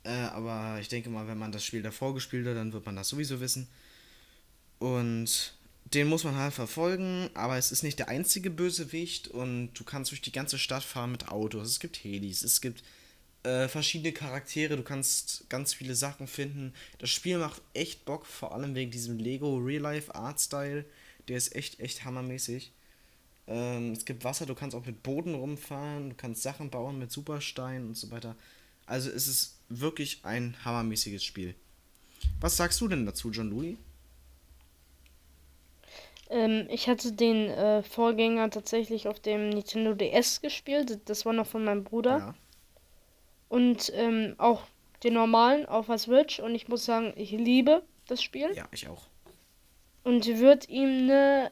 [0.07, 2.95] äh, aber ich denke mal, wenn man das Spiel davor gespielt hat, dann wird man
[2.95, 3.67] das sowieso wissen.
[4.79, 5.53] Und
[5.93, 10.11] den muss man halt verfolgen, aber es ist nicht der einzige Bösewicht und du kannst
[10.11, 11.67] durch die ganze Stadt fahren mit Autos.
[11.67, 12.83] Es gibt Helis, es gibt
[13.43, 16.73] äh, verschiedene Charaktere, du kannst ganz viele Sachen finden.
[16.99, 20.85] Das Spiel macht echt Bock, vor allem wegen diesem Lego Real Life Art Style.
[21.27, 22.71] Der ist echt, echt hammermäßig.
[23.47, 27.11] Ähm, es gibt Wasser, du kannst auch mit Boden rumfahren, du kannst Sachen bauen mit
[27.11, 28.35] Supersteinen und so weiter.
[28.87, 31.53] Also es ist wirklich ein hammermäßiges Spiel.
[32.39, 33.77] Was sagst du denn dazu, John Louis?
[36.29, 40.99] Ähm, ich hatte den äh, Vorgänger tatsächlich auf dem Nintendo DS gespielt.
[41.05, 42.17] Das war noch von meinem Bruder.
[42.17, 42.35] Ja.
[43.49, 44.63] Und ähm, auch
[45.03, 46.39] den normalen auf der Switch.
[46.39, 48.51] Und ich muss sagen, ich liebe das Spiel.
[48.55, 49.07] Ja, ich auch.
[50.03, 51.51] Und wird ihm eine.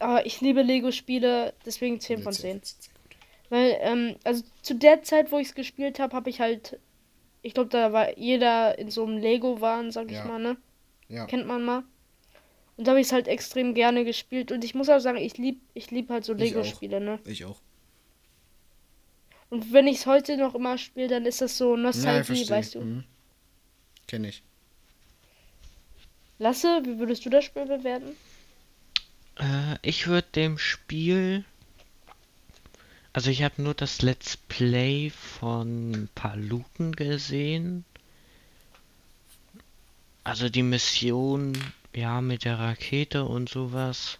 [0.00, 2.60] Aber ich liebe Lego-Spiele, deswegen 10 von 10.
[3.50, 6.78] Weil, ähm, also zu der Zeit, wo ich es gespielt habe, habe ich halt.
[7.42, 10.24] Ich glaube, da war jeder in so einem Lego-Wahn, sag ich Ja.
[10.24, 10.56] mal, ne?
[11.08, 11.26] Ja.
[11.26, 11.82] Kennt man mal.
[12.76, 14.52] Und da habe ich es halt extrem gerne gespielt.
[14.52, 16.32] Und ich muss auch sagen, ich lieb, ich lieb halt so.
[16.32, 17.18] Lego-Spiele, ne?
[17.26, 17.60] Ich auch.
[19.48, 22.48] Und wenn ich es heute noch immer spiele, dann ist das so Nostalgie, verstehe.
[22.56, 22.80] weißt du.
[22.80, 23.04] Mhm.
[24.06, 24.42] Kenn ich.
[26.38, 28.16] Lasse, wie würdest du das Spiel bewerten?
[29.36, 31.44] Äh, ich würde dem Spiel
[33.12, 37.84] Also ich habe nur das Let's Play von Paluten gesehen.
[40.22, 41.58] Also die Mission,
[41.92, 44.18] ja, mit der Rakete und sowas.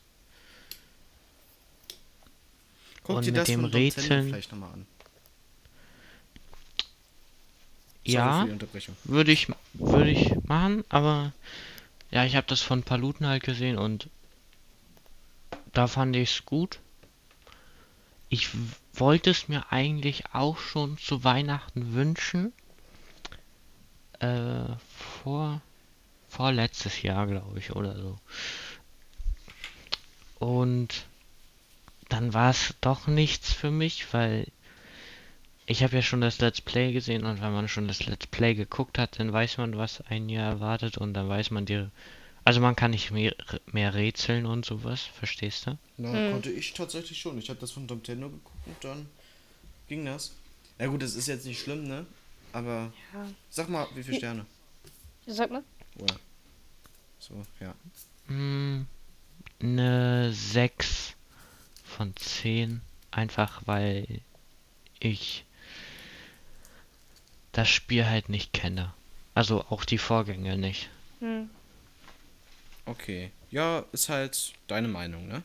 [3.04, 4.86] Guck Und dir mit das dem Rätseln- vielleicht nochmal an.
[8.02, 8.48] Ja,
[9.04, 11.32] würde ich, würde ich machen, aber
[12.10, 14.08] ja, ich habe das von Paluten halt gesehen und
[15.72, 16.80] da fand ich es gut.
[18.30, 18.48] Ich
[18.92, 22.52] wollte es mir eigentlich auch schon zu Weihnachten wünschen.
[24.18, 24.64] Äh,
[25.22, 25.62] vor,
[26.28, 28.18] vorletztes Jahr, glaube ich, oder so.
[30.38, 31.06] Und
[32.08, 34.46] dann war es doch nichts für mich, weil
[35.66, 38.54] ich habe ja schon das Let's Play gesehen und wenn man schon das Let's Play
[38.54, 41.86] geguckt hat, dann weiß man, was einen ja erwartet und dann weiß man die.
[42.50, 43.32] Also man kann nicht mehr,
[43.70, 45.78] mehr rätseln und sowas, verstehst du?
[45.98, 46.32] Na, Hm.
[46.32, 47.38] konnte ich tatsächlich schon.
[47.38, 49.06] Ich habe das von Zendo geguckt und dann
[49.86, 50.32] ging das.
[50.80, 52.06] Ja gut, das ist jetzt nicht schlimm, ne?
[52.52, 53.28] Aber Ja.
[53.50, 54.46] sag mal, wie viele Sterne?
[55.28, 55.62] Sag mal.
[56.00, 56.16] Oder?
[57.20, 57.72] So, ja.
[58.26, 58.88] Hm,
[59.62, 61.14] eine 6
[61.84, 62.80] von 10.
[63.12, 64.08] Einfach weil
[64.98, 65.44] ich
[67.52, 68.92] das Spiel halt nicht kenne.
[69.36, 70.90] Also auch die Vorgänge nicht.
[71.20, 71.48] Hm.
[72.90, 73.30] Okay.
[73.50, 75.42] Ja, ist halt deine Meinung, ne?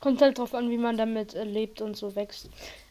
[0.00, 2.48] Kommt halt drauf an, wie man damit äh, lebt und so wächst.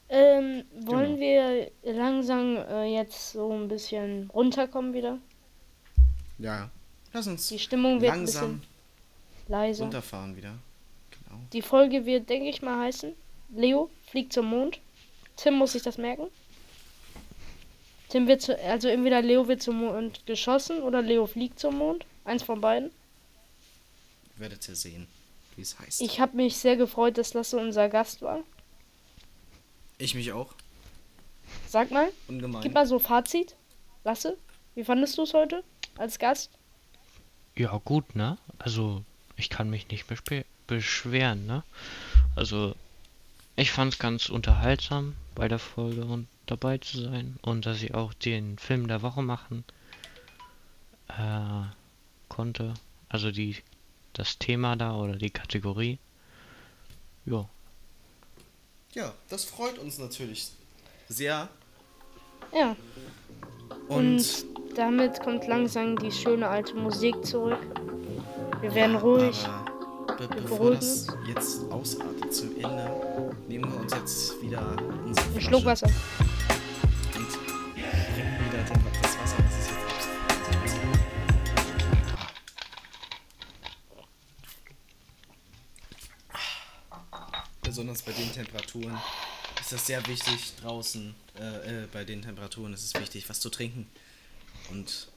[0.10, 1.20] Ähm, wollen Genau.
[1.20, 5.18] wir langsam äh, jetzt so ein bisschen runterkommen wieder?
[6.38, 6.70] Ja.
[7.14, 8.68] Lass uns Die Stimmung wird ein langsam bisschen
[9.50, 9.84] leiser.
[9.84, 10.54] runterfahren wieder.
[11.12, 11.42] Genau.
[11.52, 13.14] Die Folge wird, denke ich mal, heißen:
[13.56, 14.80] Leo fliegt zum Mond.
[15.36, 16.28] Tim muss sich das merken.
[18.10, 22.06] Tim wird zu, also entweder Leo wird zum Mond geschossen oder Leo fliegt zum Mond.
[22.24, 22.92] Eins von beiden.
[24.38, 25.08] Werdet ihr sehen,
[25.56, 26.02] wie es heißt.
[26.02, 28.40] Ich habe mich sehr gefreut, dass Lasse unser Gast war.
[29.98, 30.54] Ich mich auch.
[31.68, 32.62] Sag mal, Ungemein.
[32.62, 33.56] gib mal so Fazit.
[34.04, 34.38] Lasse,
[34.76, 35.64] wie fandest du es heute
[35.98, 36.52] als Gast?
[37.56, 38.38] Ja, gut, ne?
[38.60, 39.04] Also,
[39.36, 41.64] ich kann mich nicht bespe- beschweren, ne?
[42.36, 42.76] Also,
[43.56, 48.14] ich fand's ganz unterhaltsam bei der Folge und dabei zu sein und dass ich auch
[48.14, 49.64] den Film der Woche machen
[51.10, 51.64] äh,
[52.30, 52.74] konnte.
[53.10, 53.58] Also die
[54.18, 56.00] das Thema da oder die Kategorie.
[57.26, 57.48] Ja.
[58.94, 60.50] Ja, das freut uns natürlich
[61.08, 61.50] sehr.
[62.54, 62.76] Ja,
[63.88, 64.46] Und, und
[64.76, 67.60] damit kommt langsam die schöne alte Musik zurück.
[68.62, 69.46] Wir werden ruhig.
[69.46, 75.28] Aber be bevor beruhigen das jetzt ausartet zum Ende, nehmen wir uns jetzt wieder unsere
[75.28, 75.90] Ein Schluck Flasche Wasser.
[87.78, 88.98] Besonders bei den Temperaturen
[89.62, 91.14] ist das sehr wichtig draußen.
[91.40, 93.88] Äh, äh, bei den Temperaturen ist es wichtig, was zu trinken.
[94.72, 95.10] Und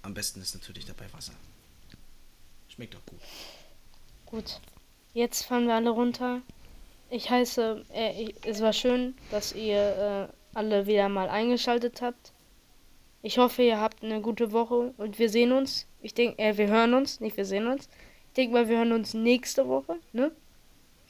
[0.00, 1.34] am besten ist natürlich dabei Wasser.
[2.70, 3.20] Schmeckt auch gut.
[4.24, 4.60] Gut.
[5.12, 6.40] Jetzt fahren wir alle runter.
[7.10, 12.32] Ich heiße, äh, ich, es war schön, dass ihr äh, alle wieder mal eingeschaltet habt.
[13.20, 15.86] Ich hoffe, ihr habt eine gute Woche und wir sehen uns.
[16.00, 17.90] Ich denke, äh, wir hören uns, nicht wir sehen uns.
[18.28, 20.32] Ich denke mal, wir hören uns nächste Woche, ne?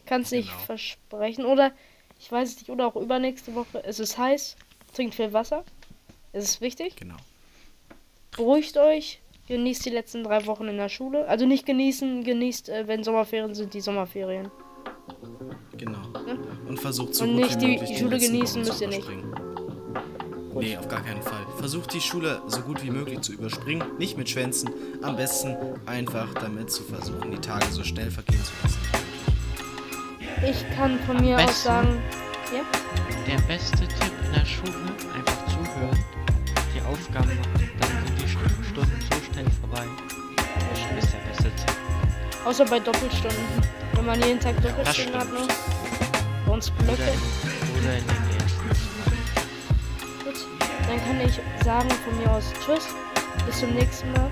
[0.08, 0.60] Kann es nicht Genau.
[0.64, 1.44] versprechen.
[1.44, 1.72] Oder,
[2.18, 3.82] ich weiß es nicht, oder auch übernächste Woche.
[3.84, 4.56] Es ist heiß,
[4.94, 5.64] trinkt viel Wasser.
[6.32, 6.96] Es ist wichtig.
[6.96, 7.16] Genau.
[8.30, 11.26] Beruhigt euch, genießt die letzten drei Wochen in der Schule.
[11.28, 14.50] Also nicht genießen, genießt, äh, wenn Sommerferien sind, die Sommerferien.
[15.76, 15.98] Genau.
[16.68, 18.98] Und versucht so Und gut nicht wie die möglich Schule genießen müsst ihr nicht.
[19.08, 19.34] überspringen.
[20.54, 21.46] Nee, auf gar keinen Fall.
[21.58, 24.70] Versucht die Schule so gut wie möglich zu überspringen, nicht mit Schwänzen.
[25.02, 25.56] Am besten
[25.86, 28.78] einfach damit zu versuchen, die Tage so schnell vergehen zu lassen.
[30.46, 32.00] Ich kann von mir aus sagen,
[32.52, 32.62] ja,
[33.26, 34.72] Der beste Tipp in der Schule,
[35.14, 36.04] einfach zuhören,
[36.74, 39.84] die Aufgaben machen, dann sind die Stu- Stunden so schnell vorbei.
[40.36, 41.76] Das ist der beste Tipp.
[42.44, 43.44] außer bei Doppelstunden.
[43.94, 45.40] Wenn man jeden Tag Doppelstunden hat, ne?
[46.46, 47.02] Oder Blöcke.
[47.02, 48.68] in, oder in den ersten.
[50.24, 50.46] Gut.
[50.88, 52.86] Dann kann ich sagen von mir aus Tschüss.
[53.46, 54.30] Bis zum nächsten Mal.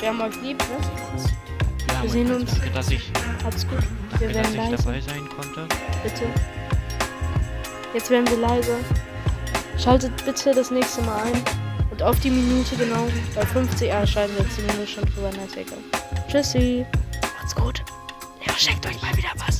[0.00, 0.76] Wir haben euch lieb, ne?
[1.98, 2.50] Ja, Wir sehen uns.
[2.52, 3.10] Danke, dass ich,
[3.44, 3.78] Habt's gut.
[4.20, 4.84] Wir danke, dass werden ich leise.
[4.84, 5.66] dabei sein konnte.
[6.04, 6.24] Bitte.
[7.92, 8.76] Jetzt werden wir leise.
[9.76, 11.42] Schaltet bitte das nächste Mal ein.
[11.90, 13.08] Und auf die Minute genau.
[13.34, 15.30] Bei 50 ah, schalten wir jetzt die Minute schon drüber.
[15.56, 15.78] Egal.
[16.30, 16.86] Tschüssi.
[17.36, 17.82] Macht's gut.
[18.46, 19.57] Leo schenkt euch mal wieder was.